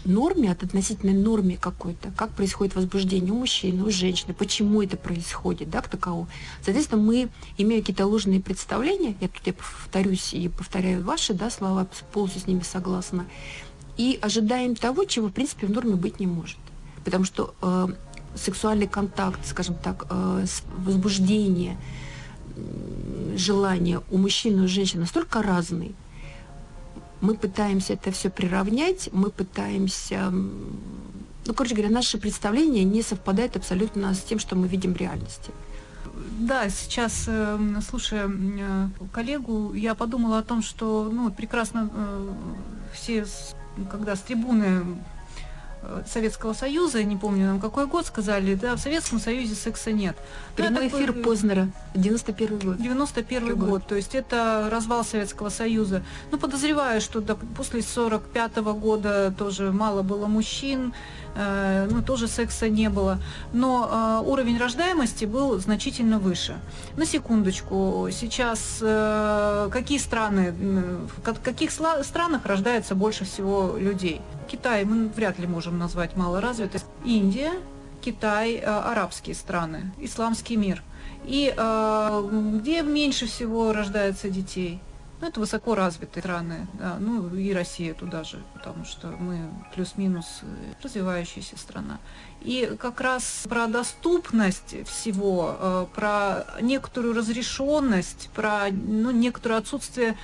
[0.05, 5.71] норме, от относительной норме какой-то, как происходит возбуждение у мужчины, у женщины, почему это происходит,
[5.71, 6.29] да, к таковому.
[6.65, 11.87] Соответственно, мы, имея какие-то ложные представления, я тут я повторюсь и повторяю ваши да, слова,
[12.13, 13.27] полностью с ними согласна,
[13.97, 16.59] и ожидаем того, чего, в принципе, в норме быть не может.
[17.05, 17.89] Потому что э,
[18.35, 20.45] сексуальный контакт, скажем так, э,
[20.79, 21.77] возбуждение,
[23.37, 25.95] желание у мужчины и у женщины настолько разный,
[27.21, 30.31] мы пытаемся это все приравнять, мы пытаемся...
[30.31, 35.51] Ну, короче говоря, наше представление не совпадает абсолютно с тем, что мы видим в реальности.
[36.39, 42.33] Да, сейчас, э, слушая э, коллегу, я подумала о том, что ну, прекрасно э,
[42.93, 43.25] все,
[43.91, 44.85] когда с трибуны
[46.07, 50.17] Советского Союза, не помню нам какой год, сказали, да, в Советском Союзе секса нет.
[50.57, 52.77] Прямой ну, эфир Познера, 91 год.
[52.77, 53.69] 91 год.
[53.69, 56.03] год, то есть это развал Советского Союза.
[56.31, 60.95] Ну, подозреваю, что да, после 45 -го года тоже мало было мужчин,
[61.35, 63.19] э, ну, тоже секса не было.
[63.53, 66.55] Но э, уровень рождаемости был значительно выше.
[66.97, 70.53] На секундочку, сейчас э, какие страны,
[71.17, 74.21] в каких странах рождается больше всего людей?
[74.53, 76.83] Китай мы вряд ли можем назвать малоразвитой.
[77.07, 77.53] Индия,
[78.03, 80.83] Китай, арабские страны, исламский мир.
[81.25, 81.51] И
[82.61, 84.79] где меньше всего рождается детей?
[85.23, 89.39] Ну, это высоко развитые страны, да, ну и Россия туда же, потому что мы
[89.73, 90.41] плюс-минус
[90.83, 91.99] развивающаяся страна.
[92.43, 100.17] И как раз про доступность всего, про некоторую разрешенность, про ну, некоторое отсутствие Э,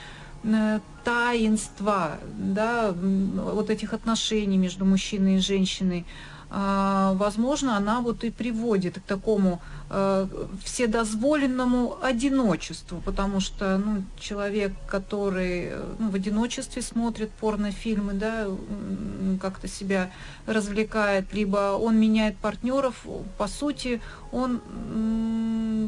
[1.04, 6.04] таинства, да, вот этих отношений между мужчиной и женщиной,
[6.50, 10.26] а, возможно, она вот и приводит к такому э,
[10.64, 18.46] вседозволенному одиночеству, потому что ну, человек, который э, ну, в одиночестве смотрит порнофильмы, да,
[19.42, 20.10] как-то себя
[20.46, 23.04] развлекает, либо он меняет партнеров,
[23.36, 24.00] по сути,
[24.32, 24.60] он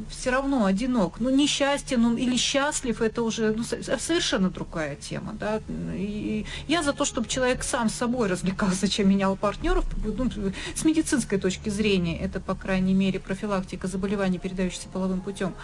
[0.08, 1.20] все равно одинок.
[1.20, 5.34] Ну, несчастен он или счастлив, это уже ну, совершенно другая тема.
[5.38, 5.60] Да?
[5.94, 9.84] И я за то, чтобы человек сам с собой развлекался, чем менял партнеров.
[10.04, 10.30] Ну,
[10.74, 15.54] с медицинской точки зрения, это, по крайней мере, профилактика заболеваний, передающихся половым путем.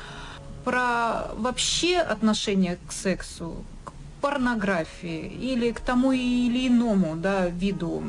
[0.65, 8.03] Про вообще отношение к сексу, к порнографии или к тому или иному да, виду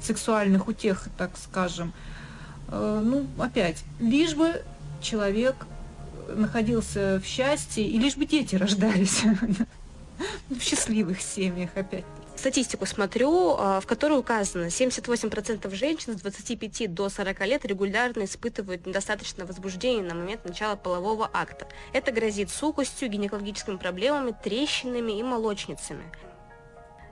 [0.00, 1.92] сексуальных утех, так скажем,
[2.68, 4.62] э, ну, опять, лишь бы
[5.02, 5.66] человек
[6.28, 9.22] находился в счастье, и лишь бы дети рождались
[10.48, 12.04] в счастливых семьях опять.
[12.36, 18.86] Статистику смотрю, а, в которой указано, 78% женщин с 25 до 40 лет регулярно испытывают
[18.86, 21.68] недостаточное возбуждение на момент начала полового акта.
[21.92, 26.04] Это грозит сухостью, гинекологическими проблемами, трещинами и молочницами.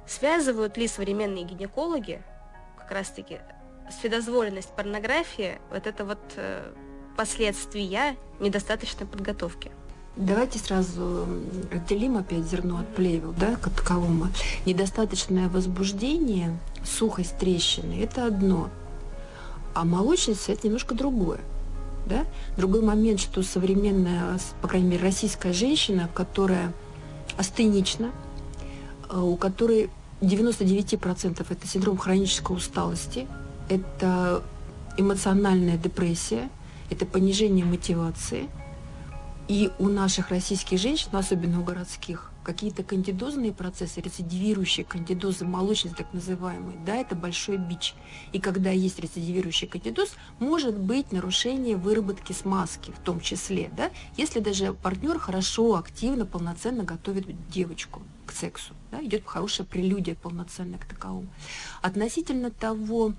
[0.07, 2.23] Связывают ли современные гинекологи
[2.79, 3.39] как раз-таки
[3.91, 6.73] вседозволенность порнографии, вот это вот э,
[7.21, 9.71] последствия недостаточной подготовки.
[10.17, 11.27] Давайте сразу
[11.71, 14.29] отделим опять зерно от плевел, да, к таковому.
[14.65, 18.71] Недостаточное возбуждение, сухость трещины– это одно,
[19.75, 21.41] а молочница– это немножко другое.
[22.07, 22.25] Да?
[22.57, 26.73] Другой момент, что современная, по крайней мере, российская женщина, которая
[27.37, 28.13] астенична,
[29.11, 29.91] э, у которой
[30.23, 33.29] 99% это синдром хронической усталости,
[33.69, 34.43] это
[34.97, 36.49] эмоциональная депрессия–
[36.91, 38.49] это понижение мотивации.
[39.49, 46.13] И у наших российских женщин, особенно у городских, какие-то кандидозные процессы, рецидивирующие кандидозы, молочницы так
[46.13, 47.95] называемые, да, это большой бич.
[48.33, 54.41] И когда есть рецидивирующий кандидоз, может быть нарушение выработки смазки в том числе, да, если
[54.41, 60.87] даже партнер хорошо, активно, полноценно готовит девочку к сексу, да, идет хорошая прелюдия полноценная к
[60.87, 61.29] таковому.
[61.83, 63.15] Относительно того,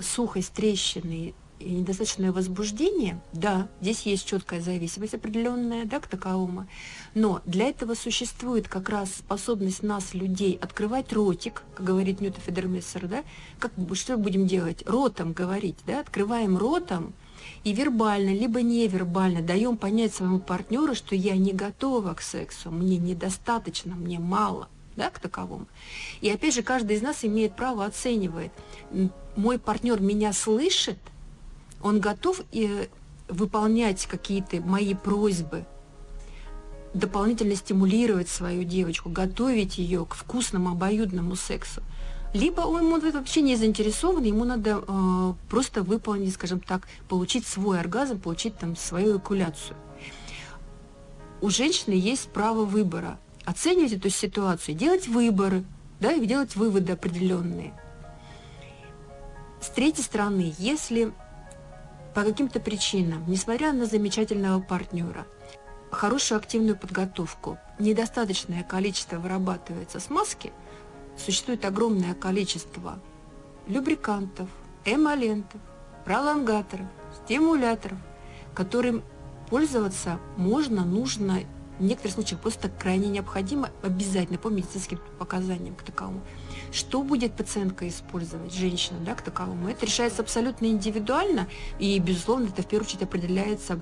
[0.00, 6.66] сухость, трещины, и недостаточное возбуждение, да, здесь есть четкая зависимость определенная, да, к таковому,
[7.14, 13.06] но для этого существует как раз способность нас, людей, открывать ротик, как говорит Ньюта Федермессер,
[13.08, 13.24] да,
[13.58, 14.82] как, что будем делать?
[14.86, 17.14] Ротом говорить, да, открываем ротом,
[17.62, 22.98] и вербально, либо невербально даем понять своему партнеру, что я не готова к сексу, мне
[22.98, 25.66] недостаточно, мне мало, да, к таковому.
[26.20, 28.50] И опять же, каждый из нас имеет право оценивать,
[29.34, 30.98] мой партнер меня слышит–
[31.84, 32.88] он готов и
[33.28, 35.66] выполнять какие-то мои просьбы,
[36.94, 41.82] дополнительно стимулировать свою девочку, готовить ее к вкусному, обоюдному сексу.
[42.32, 47.78] Либо он, он вообще не заинтересован, ему надо э, просто выполнить, скажем так, получить свой
[47.78, 49.76] оргазм, получить там свою экуляцию.
[51.42, 53.18] У женщины есть право выбора.
[53.44, 55.64] Оценивать эту ситуацию, делать выборы,
[56.00, 57.74] да, и делать выводы определенные.
[59.60, 61.12] С третьей стороны, если
[62.14, 65.26] по каким-то причинам, несмотря на замечательного партнера,
[65.90, 70.52] хорошую активную подготовку, недостаточное количество вырабатывается смазки,
[71.18, 73.00] существует огромное количество
[73.66, 74.48] любрикантов,
[74.84, 75.60] эмолентов,
[76.04, 76.86] пролонгаторов,
[77.24, 77.98] стимуляторов,
[78.54, 79.02] которым
[79.50, 81.40] пользоваться можно, нужно,
[81.78, 86.20] в некоторых случаях просто крайне необходимо, обязательно по медицинским показаниям к таковому.
[86.74, 89.68] Что будет пациентка использовать, женщина, да, к таковому?
[89.68, 91.46] Это решается абсолютно индивидуально,
[91.78, 93.78] и, безусловно, это в первую очередь определяется,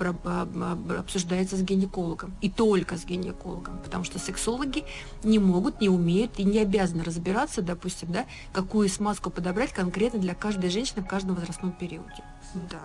[0.99, 4.85] обсуждается с гинекологом, и только с гинекологом, потому что сексологи
[5.25, 10.35] не могут, не умеют и не обязаны разбираться, допустим, да, какую смазку подобрать конкретно для
[10.35, 12.23] каждой женщины в каждом возрастном периоде.
[12.71, 12.83] Да,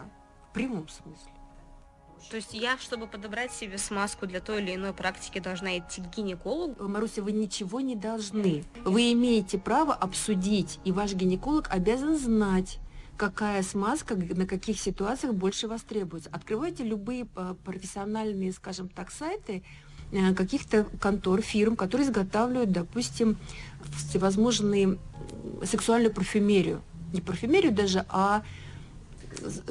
[0.50, 1.37] в прямом смысле.
[2.29, 6.15] То есть я, чтобы подобрать себе смазку для той или иной практики, должна идти к
[6.15, 6.88] гинекологу?
[6.88, 8.63] Маруся, вы ничего не должны.
[8.84, 12.80] Вы имеете право обсудить, и ваш гинеколог обязан знать,
[13.15, 16.30] какая смазка на каких ситуациях больше востребуется.
[16.32, 19.63] Открывайте любые э, профессиональные, скажем так, сайты
[20.11, 23.38] э, каких-то контор, фирм, которые изготавливают, допустим,
[23.95, 24.97] всевозможные
[25.63, 26.82] сексуальную парфюмерию.
[27.13, 28.43] Не парфюмерию даже, а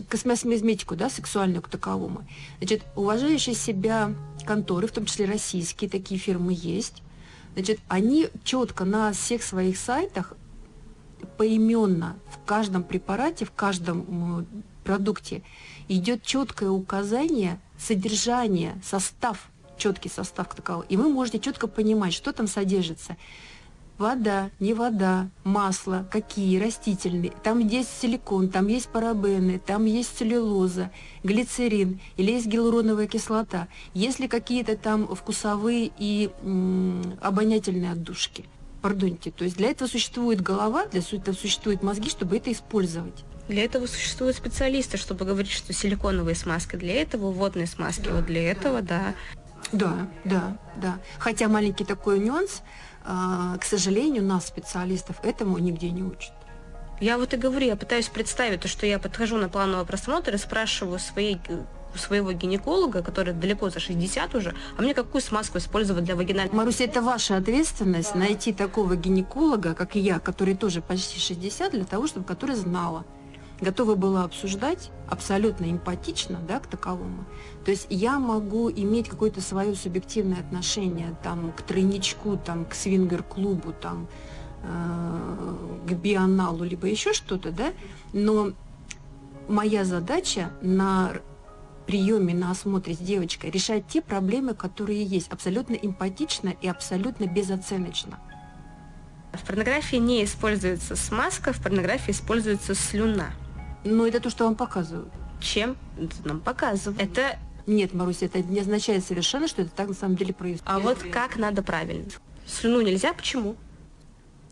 [0.08, 2.26] космосмизметику, да, сексуальную к таковому.
[2.58, 4.14] Значит, уважающие себя
[4.44, 7.02] конторы, в том числе российские, такие фирмы есть,
[7.54, 10.34] значит, они четко на всех своих сайтах
[11.36, 14.46] поименно в каждом препарате, в каждом
[14.84, 15.42] продукте
[15.88, 20.84] идет четкое указание содержания, состав, четкий состав такового.
[20.88, 23.16] И вы можете четко понимать, что там содержится
[23.99, 27.32] вода, не вода, масло, какие, растительные.
[27.42, 30.90] Там есть силикон, там есть парабены, там есть целлюлоза,
[31.22, 33.68] глицерин или есть гиалуроновая кислота.
[33.94, 38.44] Есть ли какие-то там вкусовые и м, обонятельные отдушки?
[38.82, 43.24] Пардоньте, то есть для этого существует голова, для этого существуют мозги, чтобы это использовать.
[43.49, 48.26] Для этого существуют специалисты, чтобы говорить, что силиконовые смазки для этого, водные смазки да, вот
[48.26, 49.14] для этого, да.
[49.72, 50.99] Да, да, да.
[51.18, 52.62] Хотя маленький такой нюанс–
[53.07, 56.32] к сожалению, нас, специалистов, этому нигде не учат.
[57.00, 60.38] Я вот и говорю, я пытаюсь представить то, что я подхожу на плановый просмотр и
[60.38, 61.38] спрашиваю своей
[61.94, 66.57] своего гинеколога, который далеко за 60 уже, а мне какую смазку использовать для вагинального...
[66.57, 68.18] Маруся, это ваша ответственность да.
[68.18, 73.07] найти такого гинеколога, как и я, который тоже почти 60, для того, чтобы который знала,
[73.61, 77.24] готова была обсуждать абсолютно эмпатично да, к таковому.
[77.64, 83.72] То есть я могу иметь какое-то свое субъективное отношение там, к тройничку, там, к свингер-клубу,
[83.72, 84.09] там,
[84.62, 85.57] э,
[85.88, 87.72] к бионалу, либо еще что-то, да,
[88.12, 88.52] но
[89.48, 91.12] моя задача на
[91.86, 98.18] приеме, на осмотре с девочкой решать те проблемы, которые есть, абсолютно эмпатично и абсолютно безоценочно.
[99.32, 103.30] В порнографии не используется смазка, в порнографии используется слюна.
[103.85, 105.09] Но это то, что вам показывают.
[105.41, 107.01] Чем это нам показывают?
[107.01, 110.64] Это нет, Маруся, это не означает совершенно, что это так на самом деле происходит.
[110.66, 112.07] А вот как надо правильно?
[112.47, 113.57] Слюну нельзя, почему?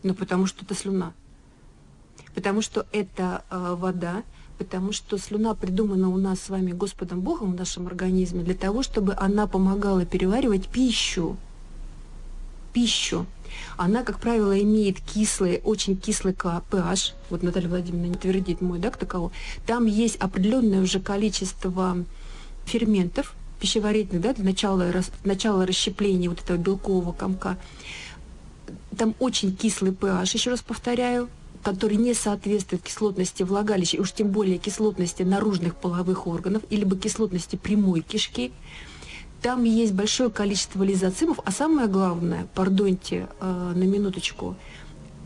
[0.03, 1.13] Ну, потому что это слюна.
[2.33, 4.23] Потому что это э, вода,
[4.57, 8.83] потому что слюна придумана у нас с вами Господом Богом в нашем организме для того,
[8.83, 11.37] чтобы она помогала переваривать пищу.
[12.73, 13.25] Пищу.
[13.77, 17.13] Она, как правило, имеет кислый, очень кислый pH.
[17.29, 19.31] Вот Наталья Владимировна не твердит мой, да, к таковому.
[19.65, 21.97] Там есть определенное уже количество
[22.65, 24.91] ферментов пищеварительных, да, для начала,
[25.23, 27.57] начала расщепления вот этого белкового комка.
[28.97, 31.29] Там очень кислый pH, еще раз повторяю,
[31.63, 36.95] который не соответствует кислотности влагалища, и уж тем более кислотности наружных половых органов, или бы
[36.95, 38.51] кислотности прямой кишки.
[39.45, 44.55] Там есть большое количество лизоцимов, а самое главное, пардоньте, э, на минуточку,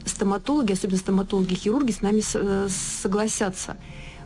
[0.05, 2.67] стоматологи, особенно стоматологи-хирурги, с нами э,
[3.01, 3.77] согласятся.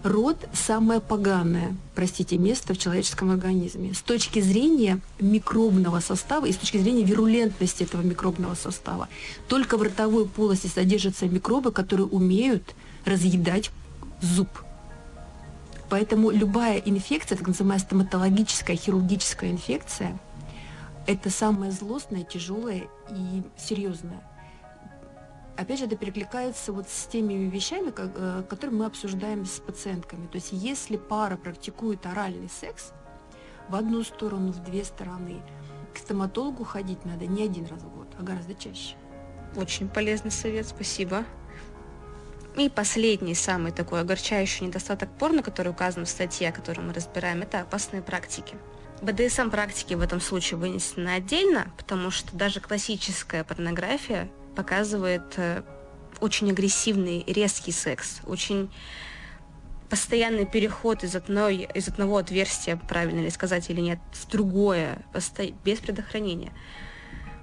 [0.02, 3.94] Рот– самое поганое, простите, место в человеческом организме.
[3.94, 9.10] С точки зрения микробного состава и с точки зрения вирулентности этого микробного состава.
[9.48, 12.74] Только в ротовой полости содержатся микробы, которые умеют
[13.06, 13.70] разъедать
[14.24, 14.50] зуб–
[15.90, 20.18] Поэтому любая инфекция, так называемая стоматологическая, хирургическая инфекция,
[21.06, 24.22] это самое злостное, тяжелое и серьезное.
[25.56, 30.26] Опять же, это перекликается вот с теми вещами, э, которые мы обсуждаем с пациентками.
[30.28, 32.92] То есть если пара практикует оральный секс
[33.70, 35.42] в одну сторону, в две стороны,
[35.94, 38.96] к стоматологу ходить надо не один раз в год, а гораздо чаще.
[39.56, 41.24] Очень полезный совет, спасибо.
[42.56, 47.62] И последний, самый такой огорчающий недостаток порно, который указан в статье, которую мы разбираем, это
[47.62, 48.56] опасные практики.
[49.02, 55.64] БДСМ практики в этом случае вынесены отдельно, потому что даже классическая порнография показывает э,
[56.22, 58.70] очень агрессивный, резкий секс, очень
[59.90, 65.04] постоянный переход из, одной, из одного отверстия, правильно ли сказать или нет, в другое,
[65.64, 66.54] без предохранения.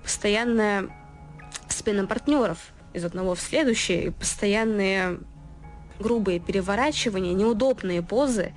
[0.02, 0.88] Постоянная
[1.68, 2.58] смена партнеров,
[2.93, 5.18] из одного в следующее, и постоянные
[5.99, 8.53] грубые переворачивания, неудобные позы.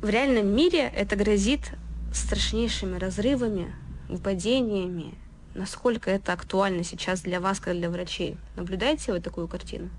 [0.00, 1.72] В реальном мире это грозит
[2.12, 3.74] страшнейшими разрывами,
[4.08, 5.14] выпадениями.
[5.54, 8.36] Насколько это актуально сейчас для вас, как для врачей?
[8.56, 9.90] Наблюдаете вы такую картину?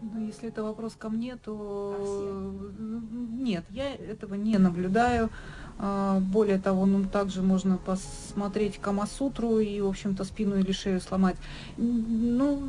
[0.00, 5.30] Ну, если это вопрос ко мне, то нет, я этого не наблюдаю.
[5.78, 11.36] А, более того, ну, также можно посмотреть Камасутру и, в общем-то, спину или шею сломать.
[11.76, 12.68] Ну,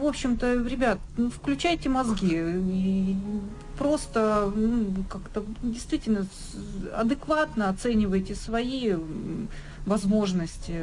[0.00, 3.16] в общем-то, ребят, ну, включайте мозги и
[3.78, 6.26] просто ну, как-то действительно
[6.94, 8.94] адекватно оценивайте свои
[9.86, 10.82] возможности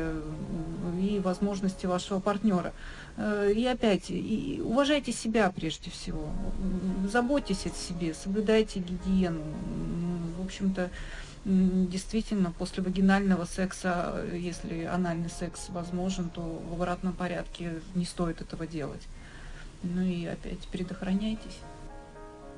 [0.99, 2.73] и возможности вашего партнера.
[3.17, 6.29] Э, и опять, и уважайте себя прежде всего,
[7.11, 9.41] заботьтесь о себе, соблюдайте гигиену.
[10.37, 10.89] В общем-то,
[11.45, 18.67] действительно, после вагинального секса, если анальный секс возможен, то в обратном порядке не стоит этого
[18.67, 19.01] делать.
[19.83, 21.57] Ну и опять предохраняйтесь.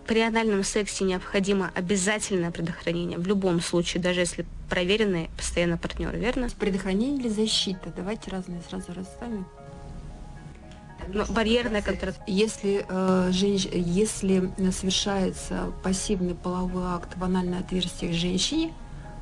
[0.07, 6.47] при анальном сексе необходимо обязательное предохранение в любом случае, даже если проверенные постоянно партнеры, верно?
[6.59, 7.93] Предохранение или защита?
[7.95, 9.45] Давайте разные сразу расставим.
[11.13, 12.13] Ну, барьерная контра...
[12.27, 13.67] Если, э, женщ...
[13.71, 18.73] если совершается пассивный половой акт в анальное отверстие женщине,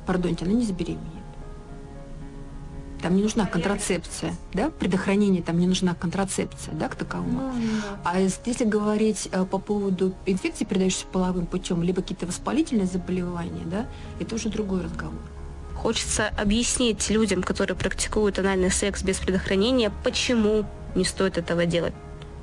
[0.06, 1.18] пардоньте, она не забеременеет.
[3.02, 7.52] Там не нужна контрацепция, да, предохранение, там не нужна контрацепция, да, к таковому.
[7.52, 8.00] Ну, да.
[8.04, 13.86] А если говорить э, по поводу инфекций, передающихся половым путем, либо какие-то воспалительные заболевания, да,
[14.18, 15.20] это уже другой разговор.
[15.76, 21.94] Хочется объяснить людям, которые практикуют анальный секс без предохранения, почему не стоит этого делать.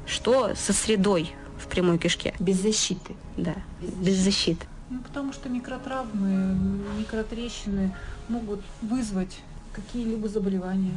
[0.06, 2.34] Что со средой в прямой кишке?
[2.40, 3.16] Без защиты.
[3.38, 4.66] Да, без защиты.
[4.90, 6.56] Ну, потому что микротравмы,
[7.00, 7.94] микротрещины
[8.30, 9.40] могут вызвать
[9.74, 10.94] какие-либо заболевания.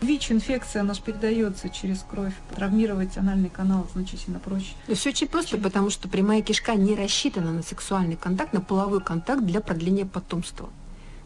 [0.00, 2.32] ВИЧ-инфекция, она же передается через кровь.
[2.54, 4.72] Травмировать анальный канал значительно проще.
[4.86, 5.62] Да все очень просто, чем...
[5.62, 10.68] потому что прямая кишка не рассчитана на сексуальный контакт, на половой контакт для продления потомства.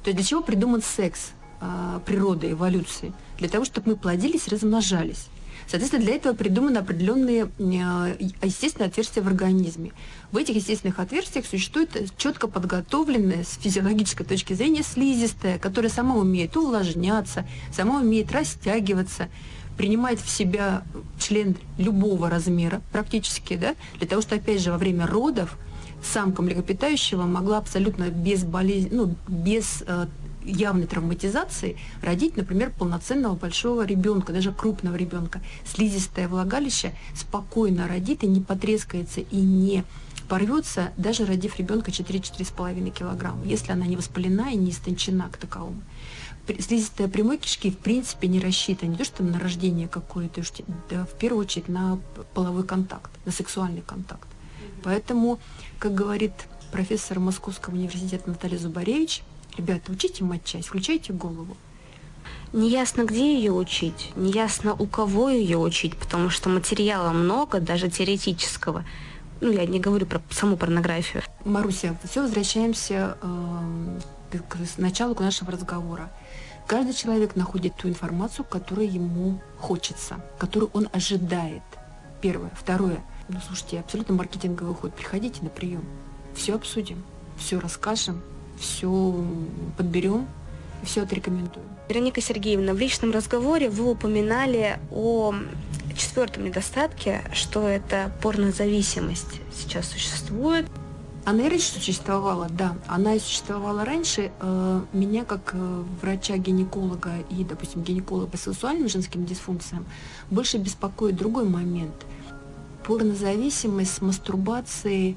[0.02, 3.12] То есть для чего придуман секс э, природы, эволюции?
[3.38, 5.28] Для того, чтобы мы плодились, размножались.
[5.72, 9.92] Соответственно, для этого придуманы определенные э, естественные отверстия в организме.
[10.30, 16.58] В этих естественных отверстиях существует четко подготовленная с физиологической точки зрения слизистая, которая сама умеет
[16.58, 19.30] увлажняться, сама умеет растягиваться,
[19.78, 20.82] принимает в себя
[21.18, 25.56] член любого размера практически, да, для того, чтобы, опять же, во время родов
[26.02, 30.06] самка млекопитающего могла абсолютно без болезни, ну, без э,
[30.44, 35.40] явной травматизации родить, например, полноценного большого ребенка, даже крупного ребенка.
[35.64, 39.84] Слизистое влагалище спокойно родит и не потрескается и не
[40.28, 45.82] порвется, даже родив ребенка 4-4,5 килограмма, если она не воспалена и не истончена к таковому.
[46.58, 50.42] Слизистая прямой кишки в принципе не рассчитана не то, что на рождение какое-то,
[50.90, 52.00] да, в первую очередь на
[52.34, 54.26] половой контакт, на сексуальный контакт.
[54.82, 55.38] Поэтому,
[55.78, 56.32] как говорит
[56.72, 59.22] профессор Московского университета Наталья Зубаревич,
[59.56, 61.56] Ребята, учите матчасть, включайте голову.
[62.52, 68.84] Неясно, где ее учить, неясно, у кого ее учить, потому что материала много, даже теоретического.
[69.40, 71.22] Ну, я не говорю про саму порнографию.
[71.44, 76.10] Маруся, все возвращаемся э, к началу нашего разговора.
[76.66, 81.62] Каждый человек находит ту информацию, которую ему хочется, которую он ожидает.
[82.20, 82.50] Первое.
[82.54, 83.00] Второе.
[83.28, 84.94] Ну, слушайте, абсолютно маркетинговый ход.
[84.94, 85.84] Приходите на прием.
[86.34, 87.02] Все обсудим,
[87.36, 88.22] все расскажем,
[88.62, 89.14] все
[89.76, 90.26] подберем
[90.82, 91.66] и все отрекомендуем.
[91.88, 95.34] Вероника Сергеевна, в личном разговоре вы упоминали о
[95.96, 100.66] четвертом недостатке, что это порнозависимость сейчас существует.
[101.24, 102.76] Она и раньше существовала, да.
[102.88, 104.32] Она и существовала раньше.
[104.40, 109.86] Э, меня как э, врача-гинеколога и, допустим, гинеколога по сексуальным женским дисфункциям
[110.30, 111.94] больше беспокоит другой момент.
[112.84, 115.16] Порнозависимость с мастурбацией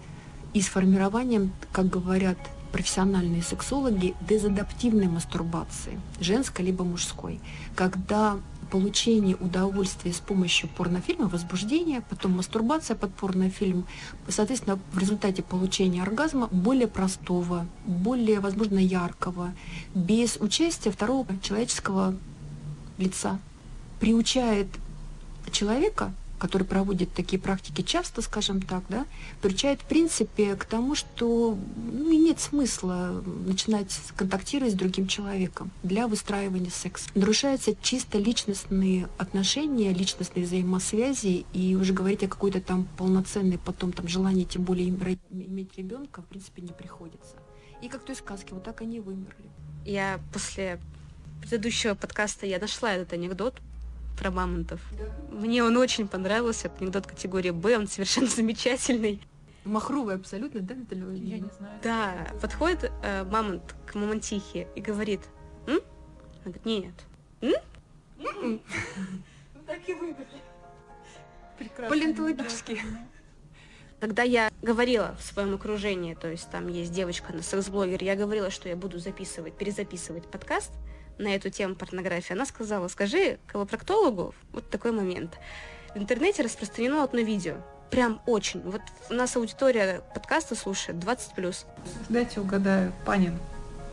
[0.54, 2.38] и с формированием, как говорят
[2.76, 7.40] профессиональные сексологи дезадаптивной мастурбации, женской либо мужской,
[7.74, 8.38] когда
[8.70, 13.86] получение удовольствия с помощью порнофильма, возбуждения, потом мастурбация под порнофильм,
[14.28, 19.54] соответственно, в результате получения оргазма более простого, более, возможно, яркого,
[19.94, 22.14] без участия второго человеческого
[22.98, 23.40] лица,
[24.02, 24.68] приучает
[25.50, 26.12] человека
[26.46, 29.08] который проводит такие практики часто, скажем так, да,
[29.42, 36.08] приучает в принципе к тому, что ну, нет смысла начинать контактировать с другим человеком для
[36.08, 37.10] выстраивания секса.
[37.16, 44.08] Нарушаются чисто личностные отношения, личностные взаимосвязи, и уже говорить о какой-то там полноценной потом там
[44.08, 47.38] желании, тем более иметь ребенка, в принципе, не приходится.
[47.82, 49.50] И как той сказке, вот так они вымерли.
[49.84, 50.80] Я после
[51.42, 53.56] предыдущего подкаста я нашла этот анекдот
[54.16, 54.82] про мамонтов.
[54.98, 55.36] Да.
[55.36, 59.22] Мне он очень понравился, анекдот категории Б, он совершенно замечательный.
[59.64, 61.80] Махровый абсолютно, да, Наталья Я не знаю.
[61.84, 65.22] Да, подходит э, мамонт к мамонтихе и говорит,
[65.66, 65.80] М?
[66.44, 66.94] Она говорит, нет.
[67.42, 67.54] М?
[68.18, 68.60] Ну,
[69.66, 70.28] так и выбрали.
[71.58, 71.90] Прекрасно.
[71.90, 72.82] Палеонтологически.
[74.00, 78.52] Когда я говорила в своем окружении, то есть там есть девочка, на секс-блогер, я говорила,
[78.52, 80.72] что я буду записывать, перезаписывать подкаст,
[81.18, 85.38] на эту тему порнографии, она сказала, скажи колопроктологу вот такой момент.
[85.94, 87.56] В интернете распространено одно видео.
[87.90, 88.62] Прям очень.
[88.62, 91.66] Вот у нас аудитория подкаста слушает 20 плюс.
[92.10, 93.38] Дайте угадаю, Панин.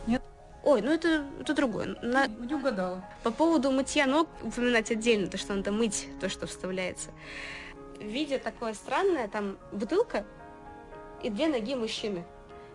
[0.07, 0.21] Нет?
[0.63, 1.95] Ой, ну это, это другое.
[2.01, 2.27] На...
[2.27, 3.03] Не угадала.
[3.23, 7.11] По поводу мытья ног упоминать отдельно, то, что надо мыть то, что вставляется.
[7.99, 10.25] Видео такое странное, там бутылка
[11.21, 12.25] и две ноги мужчины.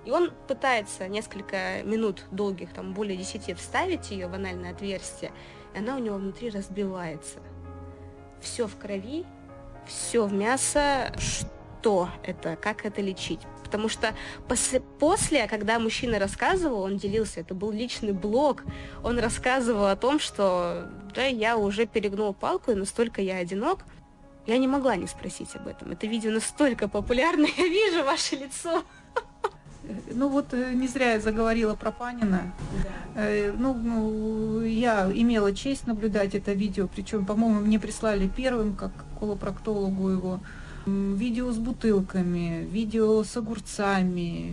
[0.04, 5.32] И он пытается несколько минут долгих, там более десяти, вставить ее в анальное отверстие,
[5.74, 7.40] и она у него внутри разбивается.
[8.40, 9.26] Все в крови,
[9.86, 13.40] все в мясо, что это, как это лечить.
[13.64, 14.14] Потому что
[14.48, 18.62] после, после, когда мужчина рассказывал, он делился, это был личный блог,
[19.04, 23.80] он рассказывал о том, что да, я уже перегнул палку, и настолько я одинок,
[24.46, 25.92] я не могла не спросить об этом.
[25.92, 28.82] Это видео настолько популярно, я вижу ваше лицо.
[30.12, 32.52] Ну вот э, не зря я заговорила про Панина.
[32.82, 33.22] Да.
[33.22, 38.92] Э, ну, ну, я имела честь наблюдать это видео, причем, по-моему, мне прислали первым, как
[39.18, 40.40] колопроктологу его.
[40.86, 44.50] Видео с бутылками, видео с огурцами,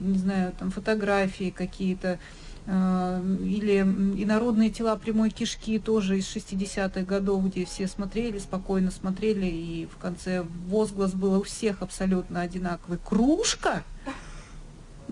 [0.00, 2.18] не знаю, там фотографии какие-то,
[2.66, 3.80] э, или
[4.22, 9.98] инородные тела прямой кишки тоже из 60-х годов, где все смотрели, спокойно смотрели, и в
[9.98, 12.98] конце возглас был у всех абсолютно одинаковый.
[12.98, 13.82] Кружка?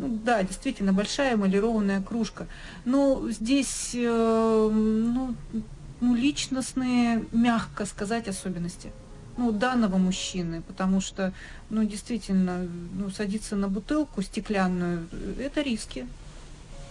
[0.00, 2.46] Ну, да, действительно, большая эмалированная кружка.
[2.86, 5.34] Но здесь э, ну,
[6.00, 8.92] ну, личностные, мягко сказать, особенности
[9.36, 11.34] ну, данного мужчины, потому что,
[11.68, 15.06] ну, действительно, ну, садиться на бутылку стеклянную,
[15.38, 16.06] это риски.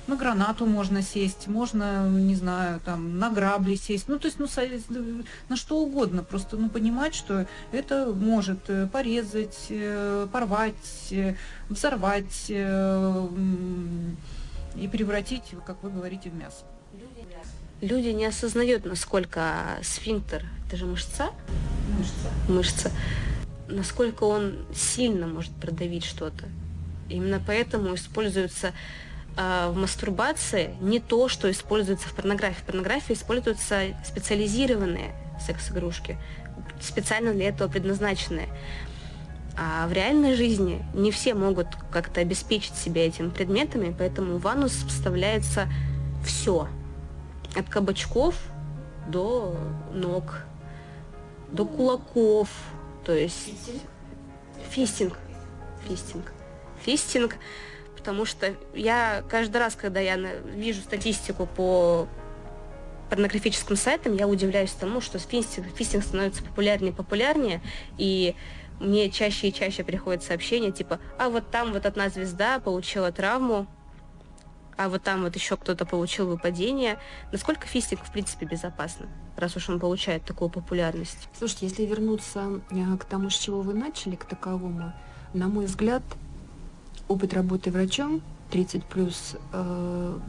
[0.10, 4.48] На гранату можно сесть, можно, не знаю, там, на грабли сесть, ну, то есть, ну,
[5.50, 11.36] на что угодно, просто, ну, понимать, что это может э, порезать, э, порвать, э,
[11.70, 12.88] взорвать и
[14.92, 16.66] превратить, как вы говорите, в мясо
[17.82, 21.30] люди не осознают, насколько сфинктер, это же мышца?
[21.98, 22.30] Мышца.
[22.50, 22.92] Мышца.
[23.68, 26.46] Насколько он сильно может продавить что-то.
[27.10, 28.72] Именно поэтому используется э,
[29.40, 32.60] в мастурбации не то, что используется в порнографии.
[32.60, 36.18] В порнографии используются специализированные секс-игрушки,
[36.82, 38.50] специально для этого предназначенные.
[39.58, 44.74] А в реальной жизни не все могут как-то обеспечить себя этими предметами, поэтому в анус
[44.88, 45.70] вставляется
[46.26, 46.68] все–
[47.56, 48.36] от кабачков
[49.08, 49.56] до
[49.94, 50.44] ног,
[51.52, 52.50] до кулаков,
[53.04, 53.52] то есть
[54.70, 55.18] фистинг,
[55.88, 56.32] фистинг,
[56.84, 57.36] фистинг,
[58.00, 62.08] потому что я каждый раз, когда я вижу статистику по
[63.10, 67.62] порнографическим сайтам, я удивляюсь тому, что фистинг, фистинг становится популярнее и популярнее,
[67.98, 68.36] и
[68.80, 73.68] мне чаще и чаще приходят сообщения типа, а вот там вот одна звезда получила травму,
[74.78, 77.00] а вот там вот еще кто-то получил выпадение.
[77.34, 81.28] Насколько фистинг, в принципе, безопасно, раз уж он получает такую популярность?
[81.38, 84.94] Слушайте, если вернуться э, к тому, с чего вы начали, к таковому,
[85.34, 86.04] на мой взгляд,
[87.10, 90.20] опыт работы врачом 30 плюс, э,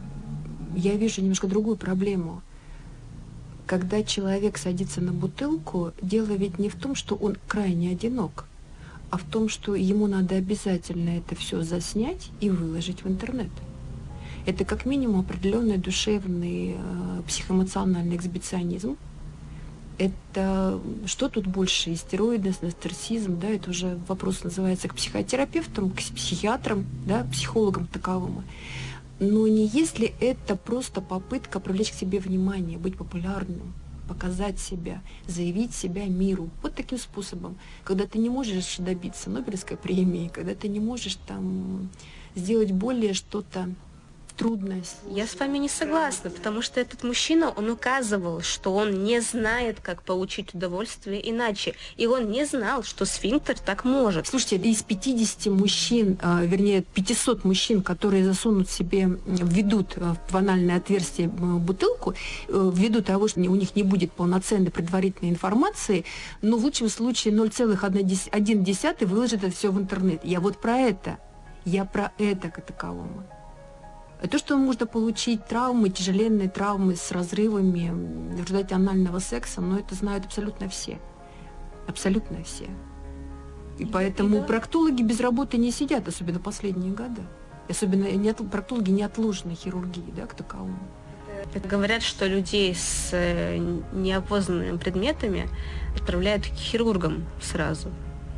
[0.75, 2.41] я вижу немножко другую проблему.
[3.65, 8.45] Когда человек садится на бутылку, дело ведь не в том, что он крайне одинок,
[9.09, 13.49] а в том, что ему надо обязательно это все заснять и выложить в интернет
[14.45, 18.97] это как минимум определенный душевный, э, психоэмоциональный эксбиционизм.
[20.01, 26.87] Это что тут больше, истероидность, нарциссизм, да, это уже вопрос называется к психотерапевтам, к психиатрам,
[27.05, 28.43] да, психологам таковым.
[29.19, 33.75] Но не если это просто попытка привлечь к себе внимание, быть популярным,
[34.07, 36.49] показать себя, заявить себя миру.
[36.63, 37.55] Вот таким способом.
[37.83, 41.91] Когда ты не можешь добиться Нобелевской премии, когда ты не можешь там
[42.33, 43.69] сделать более что-то
[44.31, 44.97] трудность.
[45.09, 49.79] Я с вами не согласна, потому что этот мужчина, он указывал, что он не знает,
[49.81, 51.75] как получить удовольствие иначе.
[51.97, 54.27] И он не знал, что сфинктер так может.
[54.27, 60.77] Слушайте, из 50 мужчин, а, вернее, 500 мужчин, которые засунут себе, введут а, в анальное
[60.77, 62.13] отверстие бутылку,
[62.47, 66.05] э, ввиду того, что у них не будет полноценной предварительной информации,
[66.41, 70.21] но в лучшем случае 0,1 выложит это все в интернет.
[70.23, 71.17] Я вот про это.
[71.65, 73.23] Я про это как таковому.
[74.29, 77.89] То, что можно получить травмы, тяжеленные травмы с разрывами
[78.33, 80.99] в результате анального секса, но это знают абсолютно все.
[81.87, 82.67] Абсолютно все.
[83.79, 87.23] И поэтому проктологи без работы не сидят, особенно последние годы.
[87.67, 90.77] Особенно не, проктологи неотложной хирургии, да, к таковому.
[91.65, 93.57] Говорят, что людей с э,
[93.91, 95.49] неопознанными предметами
[95.95, 97.89] отправляют к хирургам сразу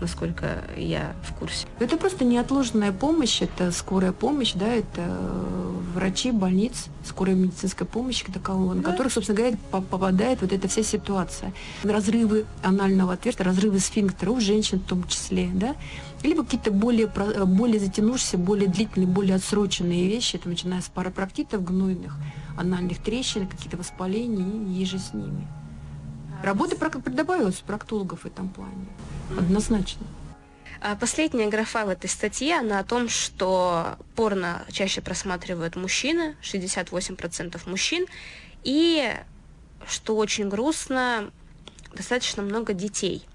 [0.04, 1.66] насколько я в курсе.
[1.80, 8.24] Это просто неотложная помощь, это скорая помощь, да, это э, врачи больниц, скорая медицинская помощь,
[8.24, 11.54] такового, на которых, собственно говоря, попадает вот эта вся ситуация.
[11.84, 15.76] Разрывы анального отверстия, разрывы сфинктера у женщин в том числе, да,
[16.22, 22.18] либо какие-то более, более затянувшиеся, более длительные, более отсроченные вещи, это начиная с парапроктитов гнойных,
[22.58, 25.48] анальных трещин, какие-то воспаления и еже с ними.
[26.44, 26.76] Работы
[27.10, 28.86] добавилось проктологов в этом плане.
[29.38, 30.06] Однозначно.
[30.82, 37.58] А последняя графа в этой статье, она о том, что порно чаще просматривают мужчины, 68%
[37.70, 38.06] мужчин,
[38.64, 39.14] и,
[39.88, 41.32] что очень грустно,
[41.96, 43.26] достаточно много детей.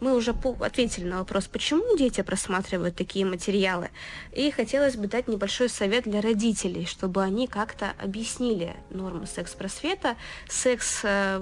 [0.00, 3.90] мы уже ответили на вопрос, почему дети просматривают такие материалы.
[4.32, 10.16] И хотелось бы дать небольшой совет для родителей, чтобы они как-то объяснили нормы секс-просвета,
[10.48, 11.38] секс, э,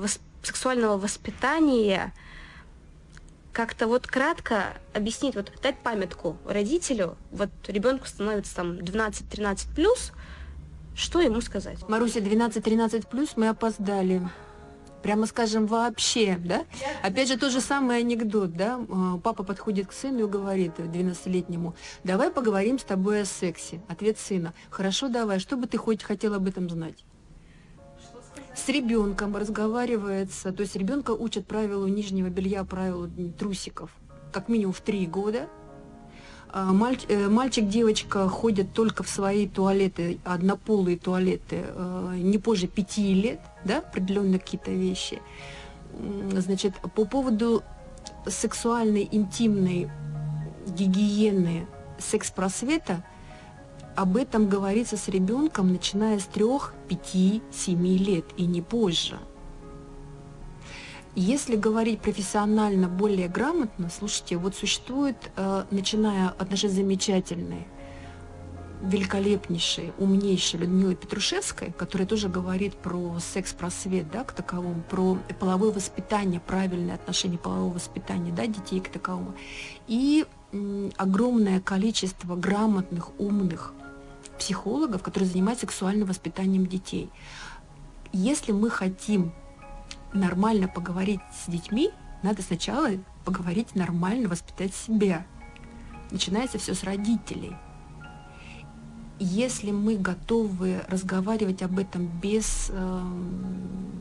[0.49, 2.13] сексуального воспитания,
[3.53, 10.13] как-то вот кратко объяснить, вот дать памятку родителю, вот ребенку становится там 12-13 плюс,
[10.95, 11.89] что ему сказать?
[11.89, 14.23] Маруся, 12-13 плюс мы опоздали
[15.03, 16.65] прямо скажем, вообще, да?
[17.03, 18.81] Опять же, тот же самый анекдот, да?
[18.89, 23.81] А, папа подходит к сыну и говорит 12-летнему, давай поговорим с тобой о сексе.
[23.89, 27.05] Ответ сына, хорошо, давай, что бы ты хоть хотел об этом знать?
[28.59, 33.91] С ребенком разговаривается, то есть ребенка учат правилу нижнего белья, правилу трусиков,
[34.33, 35.49] как минимум в три года,
[36.51, 36.75] а,
[37.09, 43.41] э, мальчик, девочка ходят только в свои туалеты, однополые туалеты, э, не позже пяти лет,
[43.65, 45.23] да, определенные какие-то вещи.
[46.33, 47.63] Значит, по поводу
[48.27, 49.89] сексуальной, интимной
[50.67, 51.67] гигиены
[51.99, 53.05] секс-просвета,
[53.99, 59.19] об этом говорится с ребенком, начиная с трех, пяти, семи лет и не позже.
[61.17, 67.67] Если говорить профессионально, более грамотно, слушайте, вот существует, э, начиная от нашей замечательной,
[68.83, 76.39] великолепнейшей, умнейшей Людмилы Петрушевской, которая тоже говорит про секс-просвет, да, к таковому, про половое воспитание,
[76.39, 79.35] правильное отношение полового воспитания, да, детей к таковому.
[79.89, 80.25] И
[80.97, 83.75] огромное количество грамотных, умных
[84.39, 87.11] психологов, которые занимаются сексуальным воспитанием детей.
[88.13, 89.33] Если мы хотим
[90.13, 91.91] нормально поговорить с детьми,
[92.23, 92.91] надо сначала
[93.25, 95.27] поговорить нормально, воспитать себя.
[96.11, 97.55] Начинается все с родителей.
[99.21, 103.03] Если мы готовы разговаривать об этом без э,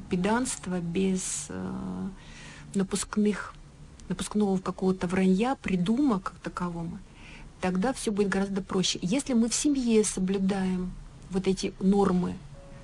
[0.10, 2.08] педанства, без э,
[2.76, 3.54] напускных,
[4.10, 7.00] напускного какого-то вранья, придумок как такового,
[7.62, 9.00] тогда все будет гораздо проще.
[9.02, 10.92] Если мы в семье соблюдаем
[11.30, 12.36] вот эти нормы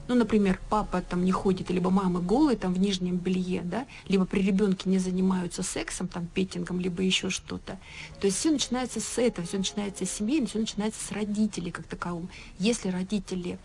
[0.08, 4.26] ну, например, папа там не ходит, либо мама голые там в нижнем белье, да, либо
[4.26, 7.80] при ребенке не занимаются сексом, там, петингом, либо еще что-то.
[8.20, 11.86] То есть все начинается с этого, все начинается с семьи, все начинается с родителей как
[11.86, 12.30] таковым.
[12.60, 13.58] Если родители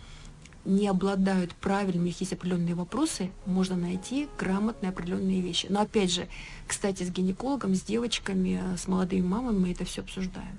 [0.65, 5.67] не обладают правильными, у них есть определенные вопросы, можно найти грамотные определенные вещи.
[5.71, 6.29] Но опять же,
[6.67, 10.59] кстати, с гинекологом, с девочками, с молодыми мамами мы это все обсуждаем.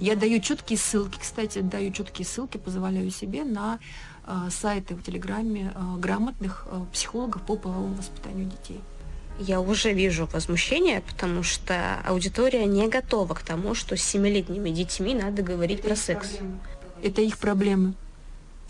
[0.00, 3.78] Я даю четкие ссылки, кстати, даю четкие ссылки, позволяю себе на
[4.26, 8.80] э, сайты в Телеграме э, грамотных э, психологов по половому воспитанию детей.
[9.38, 15.14] Я уже вижу возмущение, потому что аудитория не готова к тому, что с семилетними детьми
[15.14, 16.28] надо говорить Это про секс.
[16.30, 16.58] Проблемы.
[17.02, 17.94] Это их проблемы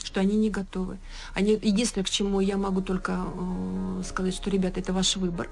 [0.04, 0.98] что они не готовы.
[1.34, 5.48] Они, единственное, к чему я могу только э, сказать, что, ребята, это ваш выбор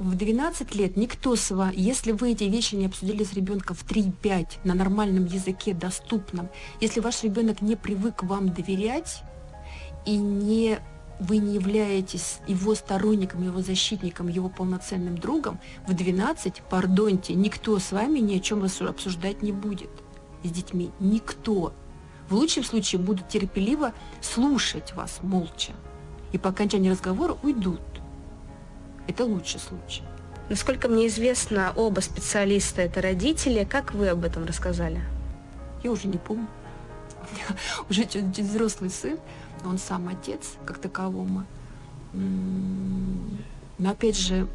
[0.00, 3.84] в 12 лет никто с вами, если вы эти вещи не обсудили с ребенком в
[3.84, 6.48] 3-5 на нормальном языке, доступном,
[6.80, 9.22] если ваш ребенок не привык вам доверять
[10.06, 10.78] и не
[11.20, 17.92] вы не являетесь его сторонником, его защитником, его полноценным другом, в 12, пардоньте, никто с
[17.92, 19.90] вами ни о чем обсуждать не будет
[20.42, 20.90] с детьми.
[20.98, 21.74] Никто.
[22.30, 23.92] В лучшем случае будут терпеливо
[24.22, 25.72] слушать вас молча.
[26.32, 27.82] И по окончании разговора уйдут.
[29.10, 30.04] Это лучший случай.
[30.48, 33.64] Насколько мне известно, оба специалиста это родители.
[33.64, 35.02] Как вы об этом рассказали?
[35.82, 36.46] Я уже не помню.
[37.90, 39.18] уже чуть, чуть взрослый сын,
[39.64, 41.44] он сам отец, как таковому.
[42.12, 44.46] Но опять же,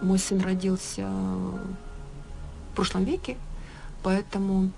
[0.00, 3.36] мой сын родился в прошлом веке,
[4.02, 4.70] поэтому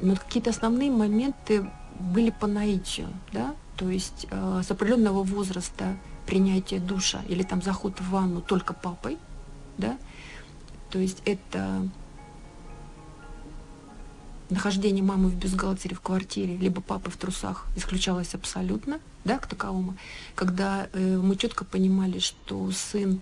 [0.00, 5.96] ну, какие-то основные моменты были по наитию, да, то есть э, с определенного возраста
[6.26, 9.18] принятие душа или там заход в ванну только папой,
[9.78, 9.96] да,
[10.90, 11.88] то есть это
[14.50, 19.96] нахождение мамы в бюстгальтере в квартире, либо папы в трусах исключалось абсолютно, да, к таковому,
[20.34, 23.20] когда э, мы четко понимали, что сын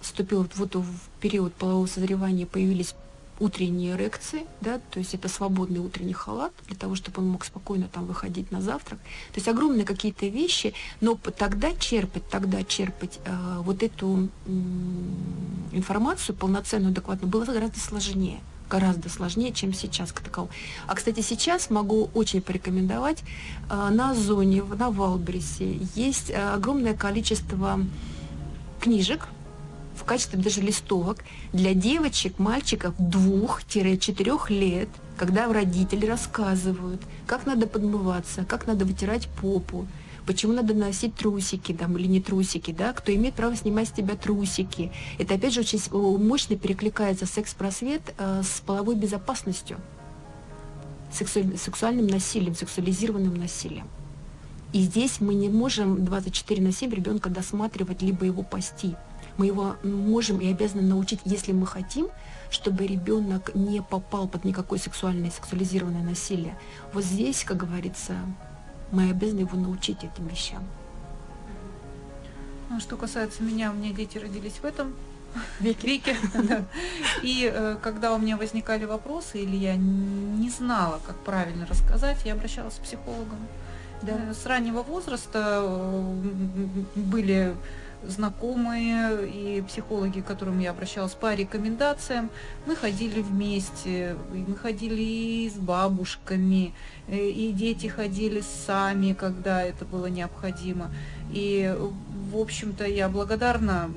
[0.00, 2.94] вступил вот в период полового созревания, появились
[3.40, 7.88] утренние эрекции, да, то есть это свободный утренний халат для того, чтобы он мог спокойно
[7.92, 8.98] там выходить на завтрак.
[9.32, 14.50] То есть огромные какие-то вещи, но тогда черпать, тогда черпать э, вот эту э,
[15.72, 20.50] информацию полноценную, адекватную было гораздо сложнее гораздо сложнее, чем сейчас к таковому.
[20.86, 23.22] А, кстати, сейчас могу очень порекомендовать,
[23.70, 27.78] э, на зоне, на Валбрисе есть э, огромное количество
[28.80, 29.28] книжек,
[29.96, 38.44] в качестве даже листовок для девочек, мальчиков двух-четырех лет, когда родители рассказывают, как надо подмываться,
[38.44, 39.86] как надо вытирать попу,
[40.26, 44.16] почему надо носить трусики там, или не трусики, да, кто имеет право снимать с тебя
[44.16, 44.90] трусики.
[45.18, 45.80] Это опять же очень
[46.18, 49.78] мощно перекликается секс-просвет э, с половой безопасностью,
[51.12, 51.56] сексу...
[51.56, 53.86] сексуальным насилием, сексуализированным насилием.
[54.72, 58.96] И здесь мы не можем 24 на 7 ребенка досматривать, либо его пасти.
[59.36, 62.08] Мы его можем и обязаны научить, если мы хотим,
[62.50, 66.56] чтобы ребенок не попал под никакое сексуальное, сексуализированное насилие.
[66.92, 68.14] Вот здесь, как говорится,
[68.92, 70.64] мы обязаны его научить этим вещам.
[72.70, 74.94] Ну, что касается меня, у меня дети родились в этом
[75.60, 75.86] веке.
[75.86, 76.16] веке
[77.22, 82.34] И э, когда у меня возникали вопросы, или я не знала, как правильно рассказать, я
[82.34, 83.38] обращалась к психологам.
[84.02, 84.34] Да.
[84.34, 86.14] С раннего возраста э,
[86.94, 87.54] были
[88.08, 92.30] знакомые и психологи, к которым я обращалась по рекомендациям.
[92.66, 96.74] Мы ходили вместе, мы ходили и с бабушками,
[97.08, 100.90] э, и дети ходили сами, когда это было необходимо.
[101.32, 101.74] И,
[102.30, 103.90] в общем-то, я благодарна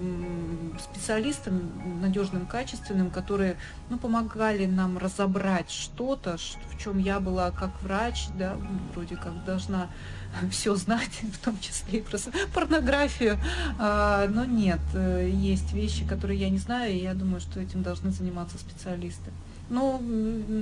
[0.79, 3.57] специалистам надежным, качественным, которые
[3.89, 8.57] ну, помогали нам разобрать что-то, в чем я была как врач, да,
[8.93, 9.87] вроде как должна
[10.51, 12.17] все знать, в том числе и про
[12.53, 13.39] порнографию.
[13.79, 17.83] А, но нет, э, есть вещи, которые я не знаю, и я думаю, что этим
[17.83, 19.31] должны заниматься специалисты.
[19.69, 20.01] Ну,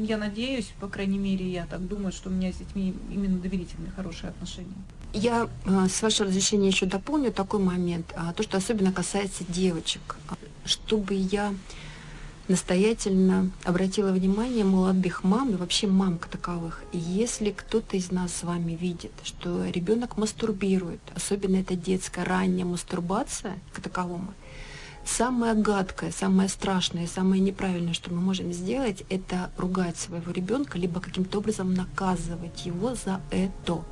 [0.03, 3.91] я надеюсь, по крайней мере, я так думаю, что у меня с детьми именно доверительные,
[3.91, 4.73] хорошие отношения.
[5.13, 10.17] Я, э, с вашего разрешения, еще дополню такой момент, а, то, что особенно касается девочек.
[10.65, 11.53] Чтобы я
[12.47, 16.83] настоятельно обратила внимание молодых мам и вообще мам таковых.
[16.91, 23.57] Если кто-то из нас с вами видит, что ребенок мастурбирует, особенно это детская ранняя мастурбация
[23.73, 24.33] к таковому,
[25.05, 30.99] самое гадкое, самое страшное, самое неправильное, что мы можем сделать, это ругать своего ребенка, либо
[30.99, 33.83] каким-то образом наказывать его за это.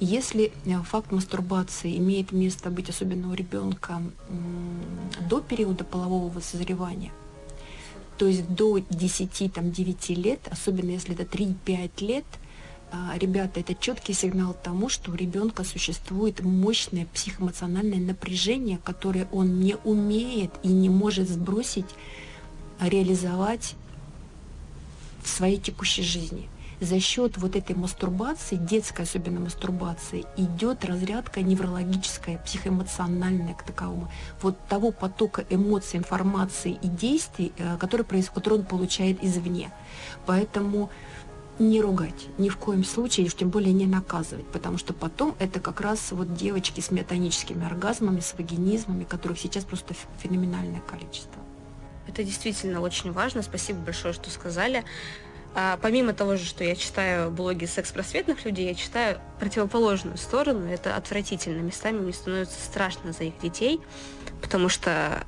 [0.00, 4.02] Если э, факт мастурбации имеет место быть, особенно у ребенка
[5.28, 7.12] до периода полового созревания,
[8.20, 12.26] то есть до 10-9 лет, особенно если это 3-5 лет,
[12.92, 19.60] а, ребята, это четкий сигнал тому, что у ребенка существует мощное психоэмоциональное напряжение, которое он
[19.60, 21.86] не умеет и не может сбросить,
[22.78, 23.74] а реализовать
[25.22, 26.50] в своей текущей жизни
[26.80, 34.10] за счет вот этой мастурбации, детской особенно мастурбации, идет разрядка неврологическая, психоэмоциональная к таковому.
[34.40, 38.04] Вот того потока эмоций, информации и действий, э, который,
[38.34, 39.70] который он получает извне.
[40.26, 40.90] Поэтому
[41.58, 45.60] не ругать, ни в коем случае, уж тем более не наказывать, потому что потом это
[45.60, 51.42] как раз вот девочки с метаническими оргазмами, с вагинизмами, которых сейчас просто феноменальное количество.
[52.08, 53.42] Это действительно очень важно.
[53.42, 54.84] Спасибо большое, что сказали.
[55.54, 60.66] А, помимо того же, что я читаю блоги секс-просветных людей, я читаю противоположную сторону.
[60.66, 61.60] Это отвратительно.
[61.60, 63.80] Местами мне становится страшно за их детей,
[64.40, 65.24] потому что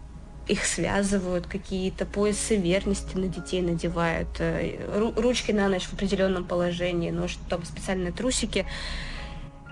[0.48, 7.10] их связывают, какие-то поясы верности на детей надевают, э, ручки на ночь в определенном положении,
[7.10, 8.66] но там специальные трусики.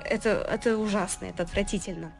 [0.05, 2.13] Это, это ужасно, это отвратительно.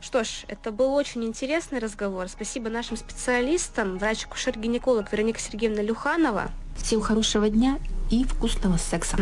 [0.00, 2.28] Что ж, это был очень интересный разговор.
[2.28, 6.50] Спасибо нашим специалистам, врач-акушер-гинеколог Вероника Сергеевна Люханова.
[6.76, 7.78] Всем хорошего дня
[8.10, 9.16] и вкусного секса.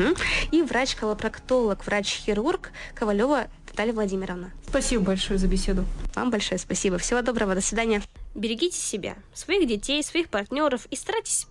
[0.50, 4.50] И врач-колопроктолог, врач-хирург Ковалева Наталья Владимировна.
[4.68, 5.84] Спасибо большое за беседу.
[6.14, 6.98] Вам большое спасибо.
[6.98, 7.54] Всего доброго.
[7.54, 8.02] До свидания.
[8.34, 11.46] Берегите себя, своих детей, своих партнеров и старайтесь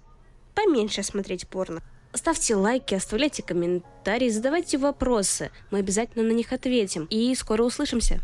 [0.54, 1.82] поменьше смотреть порно.
[2.14, 5.50] Ставьте лайки, оставляйте комментарии, задавайте вопросы.
[5.72, 7.06] Мы обязательно на них ответим.
[7.10, 8.22] И скоро услышимся.